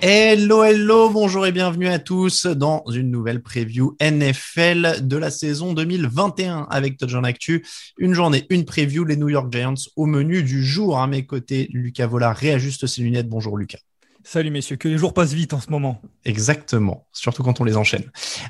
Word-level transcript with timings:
Hello, 0.00 0.62
hello, 0.62 1.10
bonjour 1.10 1.44
et 1.46 1.50
bienvenue 1.50 1.88
à 1.88 1.98
tous 1.98 2.46
dans 2.46 2.84
une 2.88 3.10
nouvelle 3.10 3.42
preview 3.42 3.96
NFL 4.00 5.08
de 5.08 5.16
la 5.16 5.30
saison 5.30 5.72
2021 5.72 6.68
avec 6.70 6.96
Touchdown 6.96 7.24
Actu. 7.24 7.64
Une 7.96 8.14
journée, 8.14 8.46
une 8.50 8.64
preview, 8.64 9.04
les 9.04 9.16
New 9.16 9.28
York 9.28 9.52
Giants 9.52 9.74
au 9.96 10.06
menu 10.06 10.44
du 10.44 10.64
jour. 10.64 11.00
À 11.00 11.08
mes 11.08 11.26
côtés, 11.26 11.68
Lucas 11.72 12.06
Vola 12.06 12.32
réajuste 12.32 12.86
ses 12.86 13.02
lunettes. 13.02 13.28
Bonjour 13.28 13.58
Lucas. 13.58 13.78
Salut 14.30 14.50
messieurs, 14.50 14.76
que 14.76 14.88
les 14.88 14.98
jours 14.98 15.14
passent 15.14 15.32
vite 15.32 15.54
en 15.54 15.60
ce 15.60 15.70
moment. 15.70 16.02
Exactement, 16.26 17.06
surtout 17.12 17.42
quand 17.42 17.62
on 17.62 17.64
les 17.64 17.78
enchaîne. 17.78 18.04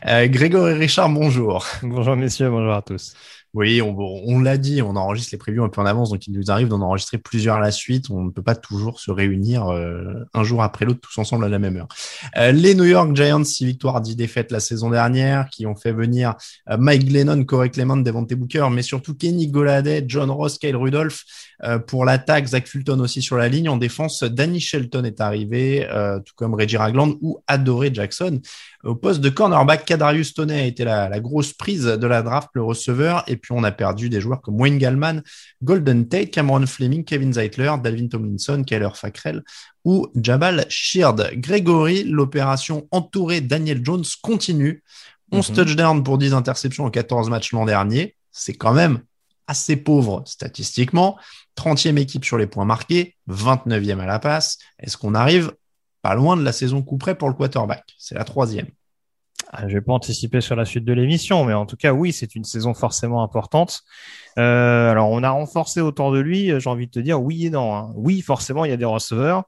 Euh, 0.06 0.26
Grégory 0.26 0.72
Richard, 0.72 1.08
bonjour. 1.08 1.64
Bonjour 1.84 2.16
messieurs, 2.16 2.50
bonjour 2.50 2.72
à 2.72 2.82
tous. 2.82 3.14
Oui, 3.54 3.80
on, 3.80 4.40
l'a 4.40 4.58
dit, 4.58 4.82
on 4.82 4.94
enregistre 4.94 5.30
les 5.32 5.38
previews 5.38 5.64
un 5.64 5.70
peu 5.70 5.80
en 5.80 5.86
avance, 5.86 6.10
donc 6.10 6.26
il 6.26 6.34
nous 6.34 6.50
arrive 6.50 6.68
d'en 6.68 6.82
enregistrer 6.82 7.16
plusieurs 7.16 7.56
à 7.56 7.60
la 7.60 7.70
suite. 7.70 8.10
On 8.10 8.24
ne 8.24 8.30
peut 8.30 8.42
pas 8.42 8.54
toujours 8.54 9.00
se 9.00 9.10
réunir 9.10 9.68
euh, 9.68 10.26
un 10.34 10.44
jour 10.44 10.62
après 10.62 10.84
l'autre 10.84 11.00
tous 11.00 11.18
ensemble 11.18 11.46
à 11.46 11.48
la 11.48 11.58
même 11.58 11.76
heure. 11.76 11.88
Euh, 12.36 12.52
les 12.52 12.74
New 12.74 12.84
York 12.84 13.16
Giants, 13.16 13.42
6 13.42 13.64
victoires, 13.64 14.02
10 14.02 14.16
défaites 14.16 14.52
la 14.52 14.60
saison 14.60 14.90
dernière, 14.90 15.48
qui 15.48 15.64
ont 15.64 15.76
fait 15.76 15.92
venir 15.92 16.34
euh, 16.68 16.76
Mike 16.76 17.06
Glennon, 17.08 17.42
Corey 17.44 17.70
Clement, 17.70 17.96
Devontae 17.96 18.34
Booker, 18.34 18.68
mais 18.70 18.82
surtout 18.82 19.14
Kenny 19.14 19.48
Goladay, 19.48 20.04
John 20.06 20.30
Ross, 20.30 20.58
Kyle 20.58 20.76
Rudolph. 20.76 21.24
Pour 21.88 22.04
l'attaque, 22.04 22.46
Zach 22.46 22.68
Fulton 22.68 23.00
aussi 23.00 23.20
sur 23.20 23.36
la 23.36 23.48
ligne. 23.48 23.68
En 23.68 23.78
défense, 23.78 24.22
Danny 24.22 24.60
Shelton 24.60 25.02
est 25.02 25.20
arrivé, 25.20 25.88
tout 26.24 26.34
comme 26.36 26.54
Reggie 26.54 26.76
Ragland 26.76 27.16
ou 27.20 27.40
Adoré 27.48 27.90
Jackson. 27.92 28.40
Au 28.84 28.94
poste 28.94 29.20
de 29.20 29.28
cornerback, 29.28 29.84
Kadarius 29.84 30.34
Toney 30.34 30.60
a 30.60 30.64
été 30.64 30.84
la, 30.84 31.08
la, 31.08 31.18
grosse 31.18 31.52
prise 31.52 31.84
de 31.84 32.06
la 32.06 32.22
draft, 32.22 32.48
le 32.54 32.62
receveur. 32.62 33.24
Et 33.26 33.36
puis, 33.36 33.52
on 33.52 33.64
a 33.64 33.72
perdu 33.72 34.08
des 34.08 34.20
joueurs 34.20 34.40
comme 34.40 34.60
Wayne 34.60 34.78
Gallman, 34.78 35.22
Golden 35.62 36.06
Tate, 36.08 36.30
Cameron 36.30 36.64
Fleming, 36.66 37.04
Kevin 37.04 37.32
Zeitler, 37.32 37.72
Dalvin 37.82 38.06
Tomlinson, 38.06 38.62
Keller 38.64 38.90
Fackrell 38.94 39.42
ou 39.84 40.06
Jabal 40.14 40.64
Sheard. 40.68 41.30
Grégory, 41.34 42.04
l'opération 42.04 42.86
entourée 42.92 43.40
Daniel 43.40 43.84
Jones 43.84 44.04
continue. 44.22 44.84
11 45.32 45.50
mm 45.50 45.52
-hmm. 45.52 45.56
touchdowns 45.56 46.02
pour 46.04 46.18
10 46.18 46.32
interceptions 46.32 46.84
en 46.84 46.90
14 46.90 47.30
matchs 47.30 47.52
l'an 47.52 47.66
dernier. 47.66 48.14
C'est 48.30 48.54
quand 48.54 48.74
même 48.74 49.00
assez 49.48 49.76
pauvre 49.76 50.22
statistiquement. 50.26 51.18
30e 51.56 51.98
équipe 51.98 52.24
sur 52.24 52.38
les 52.38 52.46
points 52.46 52.64
marqués, 52.64 53.16
29e 53.26 53.98
à 53.98 54.06
la 54.06 54.20
passe. 54.20 54.58
Est-ce 54.78 54.96
qu'on 54.96 55.14
arrive 55.14 55.52
pas 56.08 56.14
loin 56.14 56.38
de 56.38 56.42
la 56.42 56.52
saison 56.52 56.80
coup 56.80 56.96
près 56.96 57.14
pour 57.14 57.28
le 57.28 57.34
quarterback 57.34 57.84
C'est 57.98 58.14
la 58.14 58.24
troisième. 58.24 58.68
Ah, 59.52 59.68
je 59.68 59.74
vais 59.74 59.82
pas 59.82 59.92
anticiper 59.92 60.40
sur 60.40 60.56
la 60.56 60.64
suite 60.64 60.86
de 60.86 60.92
l'émission, 60.94 61.44
mais 61.44 61.52
en 61.52 61.66
tout 61.66 61.76
cas, 61.76 61.92
oui, 61.92 62.14
c'est 62.14 62.34
une 62.34 62.44
saison 62.44 62.72
forcément 62.72 63.22
importante. 63.22 63.82
Euh, 64.38 64.90
alors, 64.90 65.10
on 65.10 65.22
a 65.22 65.28
renforcé 65.28 65.82
autour 65.82 66.10
de 66.12 66.18
lui. 66.18 66.50
J'ai 66.58 66.70
envie 66.70 66.86
de 66.86 66.92
te 66.92 66.98
dire 66.98 67.20
oui 67.20 67.44
et 67.44 67.50
non. 67.50 67.74
Hein. 67.74 67.92
Oui, 67.94 68.22
forcément, 68.22 68.64
il 68.64 68.70
y 68.70 68.74
a 68.74 68.78
des 68.78 68.86
receveurs. 68.86 69.44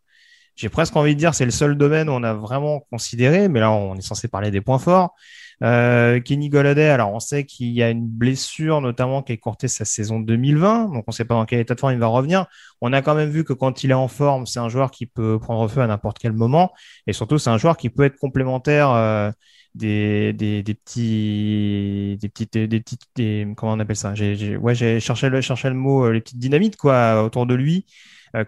J'ai 0.56 0.68
presque 0.68 0.96
envie 0.96 1.14
de 1.14 1.18
dire 1.18 1.34
c'est 1.34 1.44
le 1.44 1.50
seul 1.50 1.76
domaine 1.76 2.08
où 2.08 2.12
on 2.12 2.22
a 2.22 2.34
vraiment 2.34 2.80
considéré, 2.90 3.48
mais 3.48 3.60
là, 3.60 3.70
on 3.72 3.96
est 3.96 4.02
censé 4.02 4.28
parler 4.28 4.50
des 4.50 4.60
points 4.60 4.78
forts. 4.78 5.14
Euh, 5.62 6.20
Kenny 6.20 6.48
Golladay, 6.48 6.88
alors 6.88 7.12
on 7.12 7.20
sait 7.20 7.44
qu'il 7.44 7.68
y 7.68 7.82
a 7.82 7.90
une 7.90 8.06
blessure 8.06 8.80
notamment 8.80 9.22
qui 9.22 9.32
a 9.32 9.34
écourté 9.34 9.68
sa 9.68 9.84
saison 9.84 10.18
2020, 10.18 10.86
donc 10.86 11.04
on 11.06 11.10
ne 11.10 11.12
sait 11.12 11.26
pas 11.26 11.34
dans 11.34 11.44
quel 11.44 11.60
état 11.60 11.74
de 11.74 11.80
forme 11.80 11.92
il 11.92 11.98
va 11.98 12.06
revenir. 12.06 12.46
On 12.80 12.92
a 12.94 13.02
quand 13.02 13.14
même 13.14 13.28
vu 13.28 13.44
que 13.44 13.52
quand 13.52 13.84
il 13.84 13.90
est 13.90 13.94
en 13.94 14.08
forme, 14.08 14.46
c'est 14.46 14.58
un 14.58 14.70
joueur 14.70 14.90
qui 14.90 15.04
peut 15.06 15.38
prendre 15.38 15.68
feu 15.68 15.82
à 15.82 15.86
n'importe 15.86 16.18
quel 16.18 16.32
moment, 16.32 16.72
et 17.06 17.12
surtout 17.12 17.38
c'est 17.38 17.50
un 17.50 17.58
joueur 17.58 17.76
qui 17.76 17.90
peut 17.90 18.04
être 18.04 18.16
complémentaire 18.16 18.90
euh, 18.90 19.30
des, 19.74 20.32
des, 20.32 20.62
des, 20.62 20.74
petits 20.74 22.16
des 22.20 22.28
petites 22.28 22.56
des 22.58 22.80
petites 22.80 23.02
des, 23.14 23.46
comment 23.56 23.72
on 23.72 23.80
appelle 23.80 23.96
ça? 23.96 24.14
J'ai 24.14 24.56
ouais 24.56 24.74
j'ai 24.74 24.98
cherché 24.98 25.28
le 25.28 25.40
cherché 25.42 25.68
le 25.68 25.74
mot 25.74 26.06
euh, 26.06 26.12
les 26.12 26.20
petites 26.20 26.38
dynamites 26.38 26.76
quoi 26.76 27.22
autour 27.22 27.46
de 27.46 27.54
lui 27.54 27.84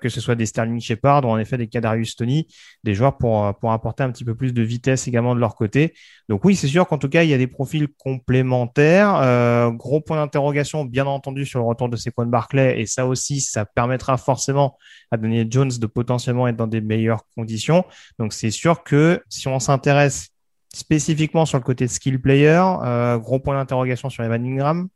que 0.00 0.08
ce 0.08 0.20
soit 0.20 0.34
des 0.34 0.46
Sterling 0.46 0.80
Shepard 0.80 1.24
ou 1.24 1.28
en 1.28 1.38
effet 1.38 1.58
des 1.58 1.68
Kadarius 1.68 2.16
Tony, 2.16 2.46
des 2.84 2.94
joueurs 2.94 3.16
pour, 3.16 3.54
pour 3.58 3.72
apporter 3.72 4.02
un 4.02 4.10
petit 4.10 4.24
peu 4.24 4.34
plus 4.34 4.52
de 4.52 4.62
vitesse 4.62 5.08
également 5.08 5.34
de 5.34 5.40
leur 5.40 5.54
côté. 5.54 5.94
Donc 6.28 6.44
oui, 6.44 6.56
c'est 6.56 6.68
sûr 6.68 6.86
qu'en 6.86 6.98
tout 6.98 7.08
cas, 7.08 7.22
il 7.22 7.30
y 7.30 7.34
a 7.34 7.38
des 7.38 7.46
profils 7.46 7.88
complémentaires. 7.98 9.16
Euh, 9.16 9.70
gros 9.70 10.00
point 10.00 10.16
d'interrogation, 10.16 10.84
bien 10.84 11.06
entendu, 11.06 11.46
sur 11.46 11.58
le 11.58 11.66
retour 11.66 11.88
de 11.88 11.96
Saquon 11.96 12.26
Barclay. 12.26 12.80
Et 12.80 12.86
ça 12.86 13.06
aussi, 13.06 13.40
ça 13.40 13.64
permettra 13.64 14.16
forcément 14.16 14.78
à 15.10 15.16
Daniel 15.16 15.46
Jones 15.50 15.70
de 15.78 15.86
potentiellement 15.86 16.48
être 16.48 16.56
dans 16.56 16.66
des 16.66 16.80
meilleures 16.80 17.24
conditions. 17.36 17.84
Donc 18.18 18.32
c'est 18.32 18.50
sûr 18.50 18.82
que 18.82 19.22
si 19.28 19.48
on 19.48 19.58
s'intéresse 19.58 20.28
spécifiquement 20.74 21.44
sur 21.44 21.58
le 21.58 21.64
côté 21.64 21.86
de 21.86 21.90
skill 21.90 22.20
player, 22.20 22.62
euh, 22.82 23.18
gros 23.18 23.38
point 23.38 23.54
d'interrogation 23.54 24.08
sur 24.08 24.24
Evan 24.24 24.44
Ingram, 24.44 24.88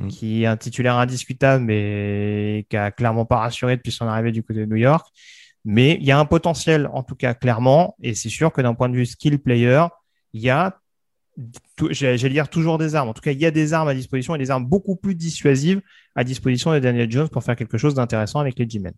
Mm. 0.00 0.08
qui 0.08 0.42
est 0.42 0.46
un 0.46 0.56
titulaire 0.56 0.96
indiscutable 0.96 1.62
mais 1.64 2.66
qui 2.68 2.76
a 2.76 2.90
clairement 2.90 3.24
pas 3.24 3.36
rassuré 3.36 3.76
depuis 3.76 3.92
son 3.92 4.06
arrivée 4.06 4.32
du 4.32 4.42
côté 4.42 4.60
de 4.60 4.66
New 4.66 4.76
York. 4.76 5.06
Mais 5.64 5.96
il 6.00 6.04
y 6.04 6.10
a 6.10 6.18
un 6.18 6.24
potentiel, 6.26 6.90
en 6.92 7.02
tout 7.02 7.14
cas, 7.14 7.32
clairement. 7.32 7.96
Et 8.02 8.14
c'est 8.14 8.28
sûr 8.28 8.52
que 8.52 8.60
d'un 8.60 8.74
point 8.74 8.88
de 8.88 8.96
vue 8.96 9.06
skill 9.06 9.38
player, 9.38 9.86
il 10.34 10.42
y 10.42 10.50
a, 10.50 10.78
j'allais 11.90 12.28
dire 12.28 12.50
toujours 12.50 12.76
des 12.76 12.94
armes. 12.96 13.08
En 13.08 13.14
tout 13.14 13.22
cas, 13.22 13.30
il 13.30 13.40
y 13.40 13.46
a 13.46 13.50
des 13.50 13.72
armes 13.72 13.88
à 13.88 13.94
disposition 13.94 14.34
et 14.34 14.38
des 14.38 14.50
armes 14.50 14.66
beaucoup 14.66 14.96
plus 14.96 15.14
dissuasives 15.14 15.80
à 16.16 16.24
disposition 16.24 16.72
de 16.72 16.80
Daniel 16.80 17.10
Jones 17.10 17.28
pour 17.28 17.42
faire 17.42 17.56
quelque 17.56 17.78
chose 17.78 17.94
d'intéressant 17.94 18.40
avec 18.40 18.58
les 18.58 18.68
G-Men. 18.68 18.92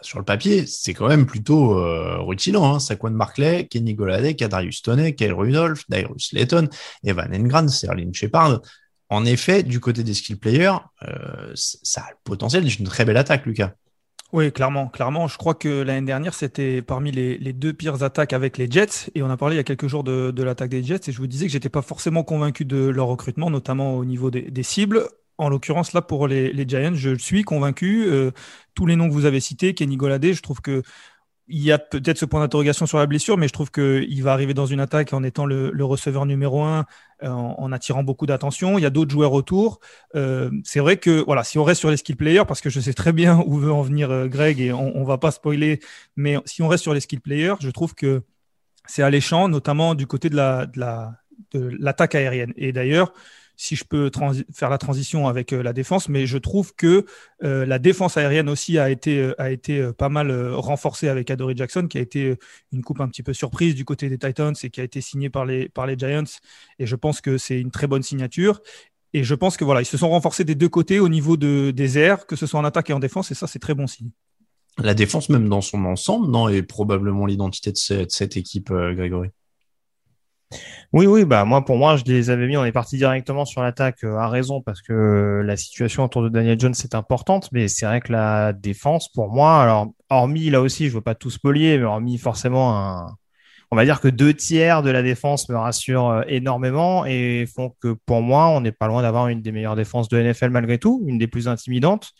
Sur 0.00 0.18
le 0.18 0.24
papier, 0.24 0.66
c'est 0.66 0.94
quand 0.94 1.08
même 1.08 1.26
plutôt 1.26 1.78
euh, 1.78 2.18
rutilant. 2.20 2.74
Hein. 2.74 2.78
Saquon 2.78 3.10
Barclay, 3.12 3.66
Kenny 3.66 3.94
Golladay, 3.94 4.34
Kadarius 4.34 4.82
Toney, 4.82 5.14
Kyle 5.14 5.32
Rudolph, 5.32 5.84
Dyrus 5.88 6.32
Layton, 6.32 6.68
Evan 7.04 7.34
Engram, 7.34 7.68
Sterling 7.68 8.14
Shepard 8.14 8.60
en 9.12 9.26
effet, 9.26 9.62
du 9.62 9.78
côté 9.78 10.02
des 10.04 10.14
skill 10.14 10.38
players, 10.38 10.78
euh, 11.02 11.52
ça 11.54 12.00
a 12.00 12.10
le 12.12 12.16
potentiel 12.24 12.64
d'une 12.64 12.86
très 12.86 13.04
belle 13.04 13.18
attaque, 13.18 13.44
Lucas. 13.44 13.74
Oui, 14.32 14.50
clairement, 14.50 14.88
clairement. 14.88 15.28
Je 15.28 15.36
crois 15.36 15.52
que 15.54 15.82
l'année 15.82 16.06
dernière, 16.06 16.32
c'était 16.32 16.80
parmi 16.80 17.12
les, 17.12 17.52
deux 17.52 17.74
pires 17.74 18.02
attaques 18.02 18.32
avec 18.32 18.56
les 18.56 18.70
Jets. 18.70 19.10
Et 19.14 19.22
on 19.22 19.28
a 19.28 19.36
parlé 19.36 19.56
il 19.56 19.58
y 19.58 19.60
a 19.60 19.64
quelques 19.64 19.86
jours 19.86 20.02
de, 20.02 20.42
l'attaque 20.42 20.70
des 20.70 20.82
Jets. 20.82 21.10
Et 21.10 21.12
je 21.12 21.18
vous 21.18 21.26
disais 21.26 21.44
que 21.44 21.52
j'étais 21.52 21.68
pas 21.68 21.82
forcément 21.82 22.24
convaincu 22.24 22.64
de 22.64 22.88
leur 22.88 23.06
recrutement, 23.06 23.50
notamment 23.50 23.98
au 23.98 24.06
niveau 24.06 24.30
des, 24.30 24.62
cibles. 24.62 25.06
En 25.36 25.50
l'occurrence, 25.50 25.92
là, 25.92 26.00
pour 26.00 26.26
les, 26.26 26.50
les, 26.50 26.66
Giants, 26.66 26.94
je 26.94 27.14
suis 27.18 27.42
convaincu. 27.42 28.06
Euh, 28.06 28.30
tous 28.74 28.86
les 28.86 28.96
noms 28.96 29.08
que 29.08 29.12
vous 29.12 29.26
avez 29.26 29.40
cités, 29.40 29.74
Kenny 29.74 29.98
Goladé, 29.98 30.32
je 30.32 30.40
trouve 30.40 30.62
que 30.62 30.82
il 31.52 31.62
y 31.62 31.70
a 31.70 31.78
peut-être 31.78 32.16
ce 32.16 32.24
point 32.24 32.40
d'interrogation 32.40 32.86
sur 32.86 32.96
la 32.96 33.06
blessure, 33.06 33.36
mais 33.36 33.46
je 33.46 33.52
trouve 33.52 33.70
qu'il 33.70 34.22
va 34.22 34.32
arriver 34.32 34.54
dans 34.54 34.64
une 34.64 34.80
attaque 34.80 35.12
en 35.12 35.22
étant 35.22 35.44
le, 35.44 35.84
receveur 35.84 36.24
numéro 36.24 36.62
un, 36.62 36.86
euh, 37.22 37.28
en, 37.28 37.70
attirant 37.72 38.02
beaucoup 38.02 38.24
d'attention. 38.24 38.78
Il 38.78 38.82
y 38.82 38.86
a 38.86 38.90
d'autres 38.90 39.10
joueurs 39.10 39.34
autour. 39.34 39.78
Euh, 40.14 40.50
c'est 40.64 40.80
vrai 40.80 40.96
que 40.96 41.22
voilà, 41.24 41.44
si 41.44 41.58
on 41.58 41.64
reste 41.64 41.80
sur 41.80 41.90
les 41.90 41.98
skill 41.98 42.16
players, 42.16 42.44
parce 42.48 42.62
que 42.62 42.70
je 42.70 42.80
sais 42.80 42.94
très 42.94 43.12
bien 43.12 43.38
où 43.46 43.58
veut 43.58 43.72
en 43.72 43.82
venir 43.82 44.10
euh, 44.10 44.28
Greg 44.28 44.60
et 44.60 44.72
on, 44.72 44.96
on 44.96 45.04
va 45.04 45.18
pas 45.18 45.30
spoiler, 45.30 45.80
mais 46.16 46.38
si 46.46 46.62
on 46.62 46.68
reste 46.68 46.82
sur 46.82 46.94
les 46.94 47.00
skill 47.00 47.20
players, 47.20 47.56
je 47.60 47.68
trouve 47.68 47.94
que 47.94 48.22
c'est 48.86 49.02
alléchant, 49.02 49.48
notamment 49.48 49.94
du 49.94 50.06
côté 50.06 50.30
de 50.30 50.36
la 50.36 50.66
de 51.52 51.70
l'attaque 51.78 52.14
aérienne. 52.14 52.52
Et 52.56 52.72
d'ailleurs, 52.72 53.12
si 53.62 53.76
je 53.76 53.84
peux 53.84 54.10
faire 54.52 54.70
la 54.70 54.78
transition 54.78 55.28
avec 55.28 55.52
la 55.52 55.72
défense, 55.72 56.08
mais 56.08 56.26
je 56.26 56.36
trouve 56.36 56.74
que 56.74 57.06
la 57.40 57.78
défense 57.78 58.16
aérienne 58.16 58.48
aussi 58.48 58.76
a 58.78 58.90
été, 58.90 59.32
a 59.38 59.50
été 59.50 59.92
pas 59.96 60.08
mal 60.08 60.32
renforcée 60.54 61.06
avec 61.06 61.30
Adoree 61.30 61.56
Jackson, 61.56 61.86
qui 61.88 61.98
a 61.98 62.00
été 62.00 62.36
une 62.72 62.82
coupe 62.82 63.00
un 63.00 63.08
petit 63.08 63.22
peu 63.22 63.32
surprise 63.32 63.76
du 63.76 63.84
côté 63.84 64.08
des 64.08 64.18
Titans 64.18 64.54
et 64.62 64.70
qui 64.70 64.80
a 64.80 64.84
été 64.84 65.00
signé 65.00 65.30
par 65.30 65.44
les, 65.44 65.68
par 65.68 65.86
les 65.86 65.96
Giants. 65.96 66.24
Et 66.80 66.86
je 66.86 66.96
pense 66.96 67.20
que 67.20 67.38
c'est 67.38 67.60
une 67.60 67.70
très 67.70 67.86
bonne 67.86 68.02
signature. 68.02 68.60
Et 69.14 69.24
je 69.24 69.34
pense 69.34 69.56
que 69.56 69.64
voilà, 69.64 69.82
ils 69.82 69.86
se 69.86 69.98
sont 69.98 70.08
renforcés 70.08 70.44
des 70.44 70.54
deux 70.54 70.68
côtés 70.68 70.98
au 70.98 71.08
niveau 71.08 71.36
de, 71.36 71.70
des 71.70 71.98
airs, 71.98 72.26
que 72.26 72.36
ce 72.36 72.46
soit 72.46 72.58
en 72.58 72.64
attaque 72.64 72.90
et 72.90 72.92
en 72.92 72.98
défense, 72.98 73.30
et 73.30 73.34
ça, 73.34 73.46
c'est 73.46 73.58
très 73.58 73.74
bon 73.74 73.86
signe. 73.86 74.10
La 74.78 74.94
défense, 74.94 75.28
même 75.28 75.48
dans 75.48 75.60
son 75.60 75.84
ensemble, 75.84 76.30
non, 76.30 76.48
est 76.48 76.62
probablement 76.62 77.26
l'identité 77.26 77.72
de, 77.72 77.76
cette, 78.08 78.36
équipe, 78.36 78.70
euh, 78.70 78.94
Grégory? 78.94 79.28
Oui, 80.92 81.06
oui, 81.06 81.24
bah 81.24 81.44
moi 81.44 81.64
pour 81.64 81.76
moi 81.76 81.96
je 81.96 82.04
les 82.04 82.30
avais 82.30 82.46
mis, 82.46 82.56
on 82.56 82.64
est 82.64 82.72
parti 82.72 82.96
directement 82.96 83.44
sur 83.44 83.62
l'attaque 83.62 84.04
euh, 84.04 84.16
à 84.16 84.28
raison 84.28 84.60
parce 84.60 84.82
que 84.82 85.42
la 85.44 85.56
situation 85.56 86.04
autour 86.04 86.22
de 86.22 86.28
Daniel 86.28 86.60
Jones 86.60 86.74
est 86.84 86.94
importante, 86.94 87.48
mais 87.52 87.68
c'est 87.68 87.86
vrai 87.86 88.00
que 88.00 88.12
la 88.12 88.52
défense 88.52 89.08
pour 89.08 89.30
moi, 89.30 89.62
alors 89.62 89.88
hormis 90.10 90.50
là 90.50 90.60
aussi, 90.60 90.88
je 90.88 90.94
veux 90.94 91.00
pas 91.00 91.14
tout 91.14 91.30
spolier, 91.30 91.78
mais 91.78 91.84
hormis 91.84 92.18
forcément 92.18 92.78
un, 92.78 93.16
on 93.72 93.76
va 93.76 93.86
dire 93.86 94.00
que 94.02 94.08
deux 94.08 94.34
tiers 94.34 94.82
de 94.82 94.90
la 94.90 95.02
défense 95.02 95.48
me 95.48 95.56
rassurent 95.56 96.10
euh, 96.10 96.22
énormément 96.28 97.06
et 97.06 97.46
font 97.46 97.74
que 97.80 97.96
pour 98.04 98.20
moi, 98.20 98.48
on 98.48 98.60
n'est 98.60 98.70
pas 98.70 98.86
loin 98.86 99.00
d'avoir 99.00 99.28
une 99.28 99.40
des 99.40 99.50
meilleures 99.50 99.76
défenses 99.76 100.10
de 100.10 100.18
NFL 100.18 100.50
malgré 100.50 100.76
tout, 100.78 101.02
une 101.06 101.16
des 101.16 101.26
plus 101.26 101.48
intimidantes. 101.48 102.12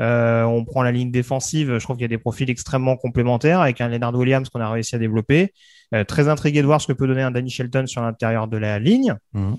Euh, 0.00 0.42
on 0.42 0.64
prend 0.64 0.82
la 0.82 0.92
ligne 0.92 1.10
défensive, 1.10 1.78
je 1.78 1.84
trouve 1.84 1.96
qu'il 1.96 2.02
y 2.02 2.06
a 2.06 2.08
des 2.08 2.18
profils 2.18 2.48
extrêmement 2.50 2.96
complémentaires 2.96 3.60
avec 3.60 3.80
un 3.80 3.88
Leonard 3.88 4.14
Williams 4.14 4.48
qu'on 4.48 4.60
a 4.60 4.70
réussi 4.70 4.94
à 4.94 4.98
développer. 4.98 5.52
Euh, 5.94 6.02
très 6.02 6.28
intrigué 6.28 6.60
de 6.62 6.66
voir 6.66 6.80
ce 6.80 6.88
que 6.88 6.92
peut 6.92 7.06
donner 7.06 7.22
un 7.22 7.30
Danny 7.30 7.50
Shelton 7.50 7.86
sur 7.86 8.02
l'intérieur 8.02 8.48
de 8.48 8.56
la 8.56 8.78
ligne. 8.78 9.14
Mhm. 9.32 9.56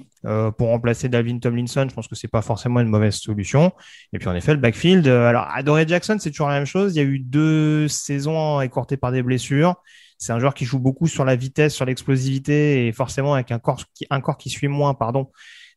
pour 0.58 0.70
remplacer 0.70 1.08
Dalvin 1.08 1.38
Tomlinson, 1.38 1.86
je 1.88 1.94
pense 1.94 2.08
que 2.08 2.16
c'est 2.16 2.28
pas 2.28 2.42
forcément 2.42 2.80
une 2.80 2.88
mauvaise 2.88 3.14
solution. 3.14 3.72
Et 4.12 4.18
puis 4.18 4.28
en 4.28 4.34
effet, 4.34 4.54
le 4.54 4.60
backfield. 4.60 5.08
alors, 5.08 5.48
Adoré 5.54 5.86
Jackson, 5.88 6.18
c'est 6.20 6.32
toujours 6.32 6.48
la 6.48 6.56
même 6.56 6.66
chose. 6.66 6.96
Il 6.96 6.98
y 6.98 7.02
a 7.02 7.08
eu 7.08 7.20
deux 7.20 7.88
saisons 7.88 8.60
écourtées 8.60 8.98
par 8.98 9.12
des 9.12 9.22
blessures. 9.22 9.76
C'est 10.18 10.34
un 10.34 10.40
joueur 10.40 10.54
qui 10.54 10.66
joue 10.66 10.80
beaucoup 10.80 11.08
sur 11.08 11.26
la 11.26 11.36
vitesse, 11.36 11.76
sur 11.76 11.86
l'explosivité 11.86 12.88
et 12.88 12.92
forcément 12.92 13.34
avec 13.34 13.52
un 13.52 13.60
corps 13.60 13.84
qui, 13.94 14.08
un 14.10 14.22
corps 14.22 14.38
qui 14.38 14.50
suit 14.50 14.68
moins, 14.68 14.94
pardon. 14.94 15.30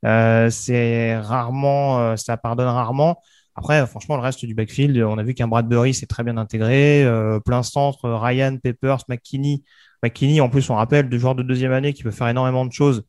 Euh, 0.05 0.49
c'est 0.51 1.19
rarement, 1.19 2.01
euh, 2.01 2.17
ça 2.17 2.37
pardonne 2.37 2.69
rarement. 2.69 3.21
Après, 3.59 3.87
franchement, 3.87 4.17
le 4.17 4.23
reste 4.23 4.45
du 4.45 4.55
backfield, 4.55 4.97
on 5.03 5.19
a 5.19 5.23
vu 5.23 5.35
qu'un 5.35 5.49
Bradbury 5.49 5.93
s'est 5.93 6.07
très 6.07 6.23
bien 6.23 6.37
intégré, 6.37 7.05
euh, 7.05 7.41
plein 7.41 7.63
centre, 7.63 8.09
Ryan, 8.09 8.57
Peppers, 8.57 9.05
McKinney. 9.09 9.65
McKinney, 10.03 10.41
en 10.41 10.49
plus, 10.49 10.71
on 10.71 10.77
rappelle, 10.77 11.09
de 11.09 11.19
joueur 11.19 11.35
de 11.35 11.43
deuxième 11.43 11.73
année 11.73 11.93
qui 11.93 12.05
peut 12.05 12.13
faire 12.13 12.29
énormément 12.29 12.65
de 12.65 12.73
choses 12.73 13.05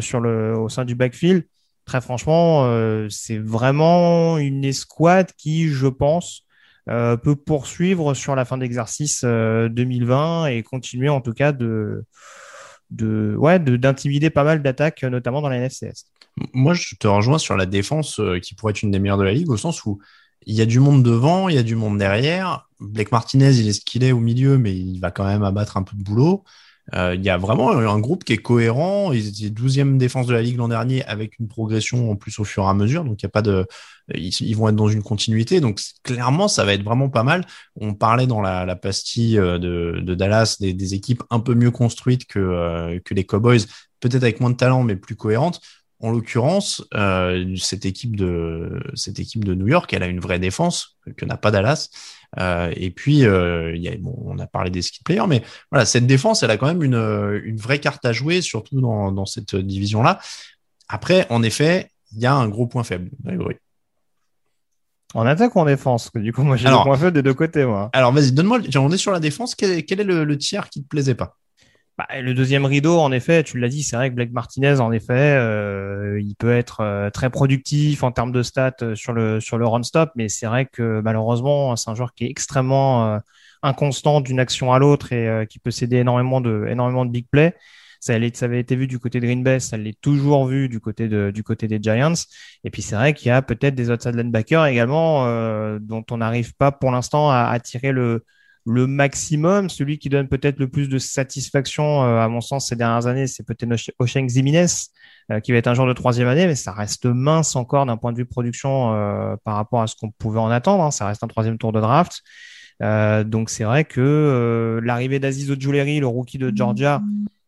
sur 0.00 0.20
le, 0.20 0.58
au 0.58 0.68
sein 0.68 0.84
du 0.84 0.94
backfield. 0.94 1.44
Très 1.84 2.00
franchement, 2.00 2.68
c'est 3.08 3.38
vraiment 3.38 4.38
une 4.38 4.64
escouade 4.64 5.30
qui, 5.36 5.68
je 5.68 5.86
pense, 5.86 6.44
euh, 6.88 7.16
peut 7.16 7.36
poursuivre 7.36 8.14
sur 8.14 8.34
la 8.34 8.44
fin 8.44 8.58
d'exercice 8.58 9.22
2020 9.22 10.44
euh, 10.44 10.46
et 10.46 10.62
continuer 10.62 11.08
en 11.08 11.20
tout 11.20 11.32
cas 11.32 11.52
de 11.52 12.04
de 12.90 13.36
ouais 13.38 13.60
d'intimider 13.60 14.30
pas 14.30 14.42
mal 14.42 14.62
d'attaques 14.62 15.04
notamment 15.04 15.42
dans 15.42 15.48
la 15.48 15.58
NFCS. 15.58 16.06
Moi, 16.52 16.74
je 16.74 16.94
te 16.94 17.06
rejoins 17.06 17.38
sur 17.38 17.56
la 17.56 17.66
défense 17.66 18.20
euh, 18.20 18.38
qui 18.38 18.54
pourrait 18.54 18.70
être 18.70 18.82
une 18.82 18.90
des 18.90 18.98
meilleures 18.98 19.18
de 19.18 19.24
la 19.24 19.32
ligue 19.32 19.50
au 19.50 19.56
sens 19.56 19.84
où 19.84 19.98
il 20.46 20.54
y 20.54 20.62
a 20.62 20.66
du 20.66 20.80
monde 20.80 21.02
devant, 21.02 21.48
il 21.48 21.54
y 21.54 21.58
a 21.58 21.62
du 21.62 21.76
monde 21.76 21.98
derrière. 21.98 22.68
Blake 22.80 23.12
Martinez, 23.12 23.58
il 23.58 23.68
est 23.68 23.74
ce 23.74 23.80
qu'il 23.80 24.04
est 24.04 24.12
au 24.12 24.20
milieu, 24.20 24.56
mais 24.56 24.74
il 24.74 24.98
va 24.98 25.10
quand 25.10 25.26
même 25.26 25.42
abattre 25.42 25.76
un 25.76 25.82
peu 25.82 25.96
de 25.96 26.02
boulot. 26.02 26.44
Euh, 26.94 27.14
il 27.14 27.22
y 27.24 27.30
a 27.30 27.36
vraiment 27.36 27.70
un 27.70 27.98
groupe 28.00 28.24
qui 28.24 28.32
est 28.32 28.38
cohérent. 28.38 29.12
Ils 29.12 29.28
étaient 29.28 29.54
12e 29.54 29.96
défense 29.96 30.26
de 30.26 30.32
la 30.32 30.42
Ligue 30.42 30.56
l'an 30.56 30.68
dernier 30.68 31.04
avec 31.04 31.38
une 31.38 31.46
progression 31.46 32.10
en 32.10 32.16
plus 32.16 32.38
au 32.38 32.44
fur 32.44 32.64
et 32.64 32.68
à 32.68 32.74
mesure. 32.74 33.04
Donc, 33.04 33.22
il 33.22 33.24
y 33.24 33.26
a 33.26 33.30
pas 33.30 33.42
de, 33.42 33.66
ils, 34.14 34.54
vont 34.56 34.68
être 34.68 34.76
dans 34.76 34.88
une 34.88 35.02
continuité. 35.02 35.60
Donc, 35.60 35.80
clairement, 36.02 36.48
ça 36.48 36.64
va 36.64 36.72
être 36.72 36.82
vraiment 36.82 37.10
pas 37.10 37.22
mal. 37.22 37.46
On 37.76 37.94
parlait 37.94 38.26
dans 38.26 38.40
la, 38.40 38.76
pastille 38.76 39.38
euh, 39.38 39.58
de, 39.58 40.14
Dallas 40.14 40.56
des, 40.58 40.94
équipes 40.94 41.22
un 41.30 41.40
peu 41.40 41.54
mieux 41.54 41.70
construites 41.70 42.24
que, 42.24 42.98
que 43.04 43.14
les 43.14 43.24
Cowboys, 43.24 43.60
peut-être 44.00 44.22
avec 44.22 44.40
moins 44.40 44.50
de 44.50 44.56
talent, 44.56 44.82
mais 44.82 44.96
plus 44.96 45.16
cohérentes. 45.16 45.60
En 46.02 46.10
l'occurrence, 46.10 46.82
euh, 46.94 47.54
cette 47.56 47.84
équipe 47.84 48.16
de 48.16 48.82
cette 48.94 49.18
équipe 49.18 49.44
de 49.44 49.54
New 49.54 49.68
York, 49.68 49.92
elle 49.92 50.02
a 50.02 50.06
une 50.06 50.20
vraie 50.20 50.38
défense 50.38 50.96
que 51.16 51.26
n'a 51.26 51.36
pas 51.36 51.50
Dallas. 51.50 51.90
Euh, 52.38 52.72
et 52.74 52.90
puis, 52.90 53.26
euh, 53.26 53.76
y 53.76 53.88
a, 53.88 53.96
bon, 53.98 54.16
on 54.24 54.38
a 54.38 54.46
parlé 54.46 54.70
des 54.70 54.80
ski 54.80 55.02
players, 55.04 55.26
mais 55.28 55.42
voilà, 55.70 55.84
cette 55.84 56.06
défense, 56.06 56.42
elle 56.42 56.50
a 56.50 56.56
quand 56.56 56.68
même 56.68 56.82
une, 56.82 56.94
une 57.44 57.56
vraie 57.58 57.80
carte 57.80 58.04
à 58.06 58.12
jouer, 58.12 58.40
surtout 58.40 58.80
dans, 58.80 59.12
dans 59.12 59.26
cette 59.26 59.54
division-là. 59.56 60.20
Après, 60.88 61.26
en 61.28 61.42
effet, 61.42 61.90
il 62.12 62.20
y 62.20 62.26
a 62.26 62.34
un 62.34 62.48
gros 62.48 62.66
point 62.66 62.84
faible. 62.84 63.10
Oui. 63.24 63.54
En 65.14 65.26
attaque 65.26 65.56
ou 65.56 65.60
en 65.60 65.64
défense? 65.64 66.10
Du 66.14 66.32
coup, 66.32 66.42
moi, 66.42 66.56
j'ai 66.56 66.68
le 66.68 66.82
point 66.82 66.96
faible 66.96 67.12
des 67.12 67.22
deux 67.22 67.34
côtés, 67.34 67.64
moi. 67.64 67.90
Alors, 67.92 68.12
vas-y, 68.12 68.32
donne-moi. 68.32 68.60
On 68.76 68.92
est 68.92 68.96
sur 68.96 69.12
la 69.12 69.20
défense. 69.20 69.54
Quel, 69.54 69.84
quel 69.84 70.00
est 70.00 70.04
le, 70.04 70.24
le, 70.24 70.38
tiers 70.38 70.68
qui 70.70 70.82
te 70.82 70.88
plaisait 70.88 71.14
pas? 71.14 71.36
Bah, 72.00 72.20
le 72.22 72.32
deuxième 72.32 72.64
rideau, 72.64 72.98
en 72.98 73.12
effet, 73.12 73.42
tu 73.44 73.58
l'as 73.58 73.68
dit, 73.68 73.82
c'est 73.82 73.96
vrai 73.96 74.08
que 74.08 74.14
Blake 74.14 74.32
Martinez, 74.32 74.80
en 74.80 74.90
effet, 74.90 75.36
euh, 75.36 76.18
il 76.22 76.34
peut 76.34 76.50
être 76.50 76.80
euh, 76.80 77.10
très 77.10 77.28
productif 77.28 78.02
en 78.02 78.10
termes 78.10 78.32
de 78.32 78.42
stats 78.42 78.72
euh, 78.80 78.94
sur 78.94 79.12
le 79.12 79.38
sur 79.40 79.58
le 79.58 79.66
run 79.66 79.82
stop, 79.82 80.10
mais 80.16 80.30
c'est 80.30 80.46
vrai 80.46 80.64
que 80.64 81.02
malheureusement, 81.02 81.76
c'est 81.76 81.90
un 81.90 81.94
joueur 81.94 82.14
qui 82.14 82.24
est 82.24 82.30
extrêmement 82.30 83.20
inconstant 83.62 84.22
d'une 84.22 84.40
action 84.40 84.72
à 84.72 84.78
l'autre 84.78 85.12
et 85.12 85.46
qui 85.48 85.58
peut 85.58 85.70
céder 85.70 85.98
énormément 85.98 86.40
de 86.40 86.66
énormément 86.70 87.04
de 87.04 87.10
big 87.10 87.26
play. 87.30 87.54
Ça, 88.00 88.14
ça 88.32 88.46
avait 88.46 88.60
été 88.60 88.76
vu 88.76 88.86
du 88.86 88.98
côté 88.98 89.20
de 89.20 89.26
Green 89.26 89.42
Bay, 89.42 89.60
ça 89.60 89.76
l'est 89.76 90.00
toujours 90.00 90.46
vu 90.46 90.70
du 90.70 90.80
côté 90.80 91.06
de, 91.08 91.30
du 91.30 91.42
côté 91.42 91.68
des 91.68 91.78
Giants. 91.82 92.14
Et 92.64 92.70
puis 92.70 92.80
c'est 92.80 92.94
vrai 92.96 93.12
qu'il 93.12 93.28
y 93.28 93.30
a 93.30 93.42
peut-être 93.42 93.74
des 93.74 93.90
outside 93.90 94.14
linebackers 94.16 94.64
également 94.66 95.26
dont 95.80 96.04
on 96.10 96.16
n'arrive 96.18 96.54
pas 96.54 96.72
pour 96.72 96.92
l'instant 96.92 97.30
à, 97.30 97.48
à 97.50 97.60
tirer 97.60 97.92
le 97.92 98.24
le 98.66 98.86
maximum, 98.86 99.70
celui 99.70 99.98
qui 99.98 100.08
donne 100.08 100.28
peut-être 100.28 100.58
le 100.58 100.68
plus 100.68 100.88
de 100.88 100.98
satisfaction, 100.98 102.04
euh, 102.04 102.20
à 102.20 102.28
mon 102.28 102.40
sens, 102.40 102.68
ces 102.68 102.76
dernières 102.76 103.06
années, 103.06 103.26
c'est 103.26 103.44
peut-être 103.44 103.92
Osheng 103.98 104.28
Ziminez, 104.28 104.66
euh, 105.32 105.40
qui 105.40 105.52
va 105.52 105.58
être 105.58 105.66
un 105.66 105.74
joueur 105.74 105.88
de 105.88 105.92
troisième 105.92 106.28
année, 106.28 106.46
mais 106.46 106.54
ça 106.54 106.72
reste 106.72 107.06
mince 107.06 107.56
encore 107.56 107.86
d'un 107.86 107.96
point 107.96 108.12
de 108.12 108.18
vue 108.18 108.26
production 108.26 108.94
euh, 108.94 109.36
par 109.44 109.56
rapport 109.56 109.82
à 109.82 109.86
ce 109.86 109.96
qu'on 109.96 110.10
pouvait 110.10 110.40
en 110.40 110.50
attendre. 110.50 110.84
Hein. 110.84 110.90
Ça 110.90 111.06
reste 111.06 111.24
un 111.24 111.28
troisième 111.28 111.58
tour 111.58 111.72
de 111.72 111.80
draft. 111.80 112.22
donc 112.80 113.50
c'est 113.50 113.64
vrai 113.64 113.84
que 113.84 114.80
l'arrivée 114.82 115.18
d'Aziz 115.18 115.50
Ojulari, 115.50 116.00
le 116.00 116.06
rookie 116.06 116.38
de 116.38 116.52
Georgia, 116.54 117.02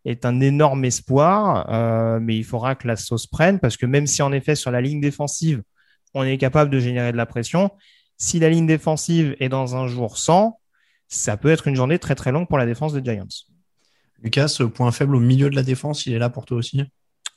est 0.05 0.25
un 0.27 0.41
énorme 0.41 0.85
espoir, 0.85 2.21
mais 2.21 2.37
il 2.37 2.45
faudra 2.45 2.75
que 2.75 2.89
la 2.89 2.97
sauce 2.97 3.27
prenne, 3.27 3.59
parce 3.59 3.77
que 3.77 3.87
même 3.87 4.07
si 4.07 4.23
en 4.23 4.33
effet 4.33 4.55
sur 4.55 4.71
la 4.71 4.81
ligne 4.81 5.01
défensive, 5.01 5.63
on 6.15 6.25
est 6.25 6.39
capable 6.39 6.71
de 6.71 6.79
générer 6.79 7.13
de 7.13 7.17
la 7.17 7.25
pression, 7.25 7.71
si 8.19 8.39
la 8.39 8.51
ligne 8.51 8.67
défensive 8.67 9.35
est 9.41 9.49
dans 9.49 9.75
un 9.77 9.87
jour 9.87 10.19
sans, 10.19 10.61
ça 11.13 11.37
peut 11.37 11.51
être 11.51 11.69
une 11.69 11.77
journée 11.77 11.99
très 11.99 12.15
très 12.15 12.33
longue 12.33 12.49
pour 12.49 12.59
la 12.59 12.67
défense 12.67 12.95
des 12.95 13.05
Giants. 13.05 13.27
Lucas, 14.23 14.49
ce 14.49 14.63
point 14.63 14.91
faible 14.93 15.15
au 15.15 15.21
milieu 15.21 15.51
de 15.51 15.57
la 15.57 15.63
défense, 15.63 16.07
il 16.07 16.15
est 16.15 16.19
là 16.19 16.31
pour 16.31 16.47
toi 16.47 16.57
aussi? 16.57 16.83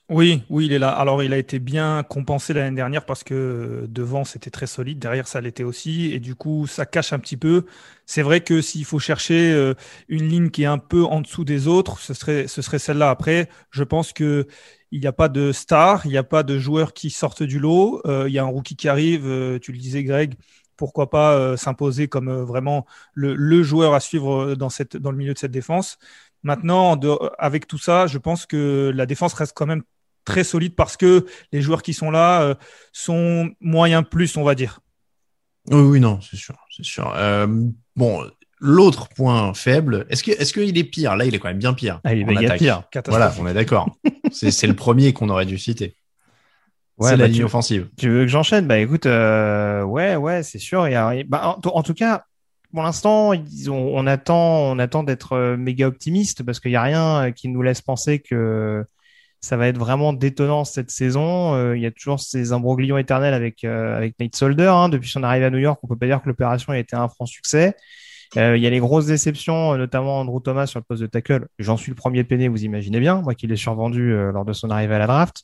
Oui, 0.08 0.44
oui, 0.50 0.68
il 0.68 0.72
est 0.74 0.80
là. 0.80 0.90
Alors, 0.90 1.24
il 1.24 1.34
a 1.34 1.38
été 1.38 1.58
bien 1.58 2.04
compensé 2.04 2.54
l'année 2.54 2.76
dernière 2.76 3.06
parce 3.06 3.24
que 3.24 3.86
devant, 3.90 4.24
c'était 4.24 4.52
très 4.52 4.68
solide. 4.68 5.00
Derrière, 5.00 5.28
ça 5.28 5.42
l'était 5.42 5.64
aussi. 5.64 6.12
Et 6.14 6.20
du 6.20 6.36
coup, 6.36 6.68
ça 6.68 6.86
cache 6.86 7.12
un 7.12 7.18
petit 7.18 7.38
peu. 7.38 7.66
C'est 8.06 8.22
vrai 8.22 8.42
que 8.42 8.62
s'il 8.62 8.86
faut 8.86 9.00
chercher 9.00 9.52
euh, 9.52 9.74
une 10.08 10.30
ligne 10.30 10.52
qui 10.52 10.62
est 10.62 10.68
un 10.68 10.78
peu 10.78 11.04
en 11.04 11.22
dessous 11.22 11.44
des 11.44 11.68
autres, 11.68 12.00
ce 12.00 12.14
serait, 12.14 12.48
ce 12.48 12.62
serait 12.62 12.78
celle-là. 12.78 13.10
Après, 13.10 13.50
je 13.72 13.84
pense 13.84 14.14
que 14.14 14.46
il 14.92 15.02
n'y 15.02 15.08
a 15.08 15.12
pas 15.12 15.28
de 15.28 15.52
star, 15.52 16.06
il 16.06 16.12
n'y 16.12 16.18
a 16.18 16.24
pas 16.24 16.44
de 16.44 16.60
joueurs 16.60 16.94
qui 16.94 17.10
sortent 17.10 17.44
du 17.44 17.60
lot. 17.60 18.02
Euh, 18.06 18.26
il 18.28 18.34
y 18.34 18.38
a 18.38 18.44
un 18.44 18.48
rookie 18.48 18.76
qui 18.76 18.88
arrive. 18.88 19.26
Euh, 19.26 19.58
tu 19.60 19.72
le 19.72 19.80
disais, 19.80 20.04
Greg 20.04 20.36
pourquoi 20.78 21.10
pas 21.10 21.34
euh, 21.34 21.58
s'imposer 21.58 22.08
comme 22.08 22.30
euh, 22.30 22.44
vraiment 22.44 22.86
le, 23.14 23.64
joueur 23.64 23.94
à 23.94 24.00
suivre 24.00 24.44
euh, 24.44 24.56
dans, 24.56 24.70
cette, 24.70 24.98
dans 24.98 25.12
le 25.12 25.18
milieu 25.18 25.34
de 25.34 25.40
cette 25.40 25.52
défense. 25.52 25.98
Maintenant, 26.44 27.00
avec 27.40 27.68
tout 27.68 27.78
ça, 27.78 28.06
je 28.08 28.18
pense 28.18 28.46
que 28.46 28.92
la 28.94 29.06
défense 29.06 29.34
reste 29.34 29.54
quand 29.56 29.66
même 29.66 29.82
très 30.26 30.44
solide 30.44 30.76
parce 30.76 30.96
que 30.96 31.26
les 31.52 31.62
joueurs 31.62 31.82
qui 31.82 31.94
sont 31.94 32.12
là 32.12 32.56
sont 32.92 33.50
moyens 33.62 34.04
plus, 34.08 34.38
on 34.38 34.44
va 34.44 34.54
dire. 34.54 34.80
Oui, 35.72 35.82
oui, 35.82 36.00
non, 36.00 36.20
c'est 36.22 36.38
sûr, 36.38 36.56
c'est 36.70 36.86
sûr. 36.86 37.12
bon, 37.96 38.30
l'autre 38.60 39.10
point 39.10 39.56
faible, 39.56 40.06
est-ce 40.12 40.24
que, 40.24 40.30
est-ce 40.30 40.54
qu'il 40.54 40.78
est 40.78 40.84
pire? 40.84 41.16
Là, 41.16 41.26
il 41.26 41.34
est 41.34 41.40
quand 41.40 41.48
même 41.48 41.58
bien 41.58 41.74
pire. 41.74 42.00
Ah, 42.04 42.14
il 42.14 42.30
est 42.30 42.58
pire. 42.58 42.84
Voilà, 43.08 43.34
on 43.40 43.48
est 43.48 43.54
d'accord. 43.56 43.98
c'est 44.32 44.68
le 44.68 44.76
premier 44.76 45.14
qu'on 45.14 45.30
aurait 45.30 45.48
dû 45.48 45.58
citer. 45.58 45.96
Ouais, 46.98 47.10
c'est 47.10 47.18
la 47.18 47.26
bah, 47.26 47.28
ligne 47.28 47.44
offensive. 47.44 47.90
Tu 47.98 48.10
veux 48.10 48.22
que 48.22 48.28
j'enchaîne? 48.28 48.68
Bah 48.68 48.78
écoute, 48.80 49.06
euh, 49.06 49.84
ouais, 49.84 50.16
ouais, 50.16 50.44
c'est 50.44 50.60
sûr. 50.60 50.88
Il 50.88 50.92
y 50.92 50.96
a, 50.96 51.14
bah, 51.28 51.58
en, 51.62 51.84
tout 51.84 51.94
cas, 51.94 52.24
pour 52.72 52.84
l'instant, 52.84 53.34
on 53.70 54.08
attend, 54.08 54.72
on 54.72 54.80
attend 54.80 55.04
d'être 55.04 55.34
euh, 55.34 55.58
méga 55.58 55.88
optimiste 55.88 56.44
parce 56.44 56.62
qu'il 56.62 56.72
n'y 56.72 56.78
a 56.78 56.84
rien 56.84 57.26
euh, 57.26 57.32
qui 57.32 57.50
nous 57.50 57.62
laisse 57.62 57.82
penser 57.82 58.20
que 58.20 58.86
ça 59.42 59.58
va 59.58 59.68
être 59.68 59.78
vraiment 59.78 60.14
détonnant 60.14 60.64
cette 60.64 60.90
saison. 60.90 61.74
il 61.74 61.82
y 61.82 61.86
a 61.86 61.92
toujours 61.92 62.20
ces 62.20 62.52
imbroglions 62.52 62.98
éternels 62.98 63.36
avec 63.36 63.64
avec 63.64 64.16
Nate 64.20 64.36
Solder. 64.36 64.72
Hein. 64.74 64.90
Depuis 64.90 65.10
son 65.10 65.22
arrivée 65.22 65.46
à 65.46 65.50
New 65.52 65.60
York, 65.60 65.80
on 65.84 65.88
peut 65.88 65.98
pas 65.98 66.08
dire 66.08 66.22
que 66.24 66.30
l'opération 66.30 66.74
a 66.74 66.80
été 66.80 66.96
un 66.96 67.08
franc 67.10 67.28
succès. 67.28 67.76
il 68.36 68.58
y 68.58 68.66
a 68.66 68.70
les 68.72 68.80
grosses 68.80 69.06
déceptions, 69.06 69.78
notamment 69.78 70.20
Andrew 70.22 70.40
Thomas 70.42 70.66
sur 70.66 70.80
le 70.80 70.86
poste 70.86 71.04
de 71.04 71.08
tackle. 71.08 71.48
J'en 71.60 71.78
suis 71.78 71.92
le 71.92 71.96
premier 71.96 72.24
peiné, 72.24 72.48
vous 72.48 72.64
imaginez 72.64 73.00
bien, 73.00 73.22
moi 73.22 73.36
qui 73.36 73.46
l'ai 73.46 73.56
survendu 73.56 74.16
lors 74.32 74.46
de 74.46 74.54
son 74.54 74.72
arrivée 74.72 74.96
à 74.96 75.00
la 75.00 75.08
draft. 75.08 75.44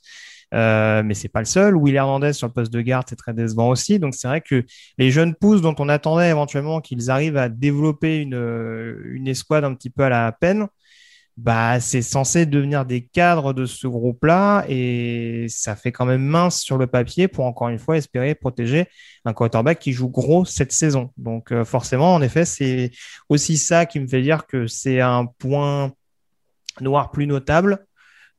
Euh, 0.53 1.01
mais 1.03 1.13
c'est 1.13 1.29
pas 1.29 1.39
le 1.39 1.45
seul. 1.45 1.75
Will 1.75 1.95
Hernandez 1.95 2.33
sur 2.33 2.47
le 2.47 2.53
poste 2.53 2.73
de 2.73 2.81
garde, 2.81 3.05
c'est 3.09 3.15
très 3.15 3.33
décevant 3.33 3.69
aussi. 3.69 3.99
Donc 3.99 4.15
c'est 4.15 4.27
vrai 4.27 4.41
que 4.41 4.65
les 4.97 5.11
jeunes 5.11 5.35
pousses 5.35 5.61
dont 5.61 5.75
on 5.79 5.89
attendait 5.89 6.29
éventuellement 6.29 6.81
qu'ils 6.81 7.09
arrivent 7.09 7.37
à 7.37 7.49
développer 7.49 8.17
une, 8.17 8.35
une 9.05 9.27
escouade 9.27 9.63
un 9.63 9.73
petit 9.73 9.89
peu 9.89 10.03
à 10.03 10.09
la 10.09 10.31
peine, 10.31 10.67
bah 11.37 11.79
c'est 11.79 12.01
censé 12.01 12.45
devenir 12.45 12.85
des 12.85 13.01
cadres 13.05 13.53
de 13.53 13.65
ce 13.65 13.87
groupe-là 13.87 14.65
et 14.67 15.47
ça 15.49 15.75
fait 15.75 15.91
quand 15.91 16.05
même 16.05 16.21
mince 16.21 16.61
sur 16.61 16.77
le 16.77 16.87
papier 16.87 17.27
pour 17.27 17.45
encore 17.45 17.69
une 17.69 17.79
fois 17.79 17.97
espérer 17.97 18.35
protéger 18.35 18.87
un 19.25 19.33
quarterback 19.33 19.79
qui 19.79 19.93
joue 19.93 20.09
gros 20.09 20.45
cette 20.45 20.71
saison. 20.71 21.11
Donc 21.17 21.51
euh, 21.51 21.63
forcément, 21.63 22.13
en 22.13 22.21
effet, 22.21 22.45
c'est 22.45 22.91
aussi 23.29 23.57
ça 23.57 23.85
qui 23.85 23.99
me 23.99 24.07
fait 24.07 24.21
dire 24.21 24.45
que 24.45 24.67
c'est 24.67 24.99
un 24.99 25.25
point 25.25 25.93
noir 26.79 27.11
plus 27.11 27.27
notable 27.27 27.85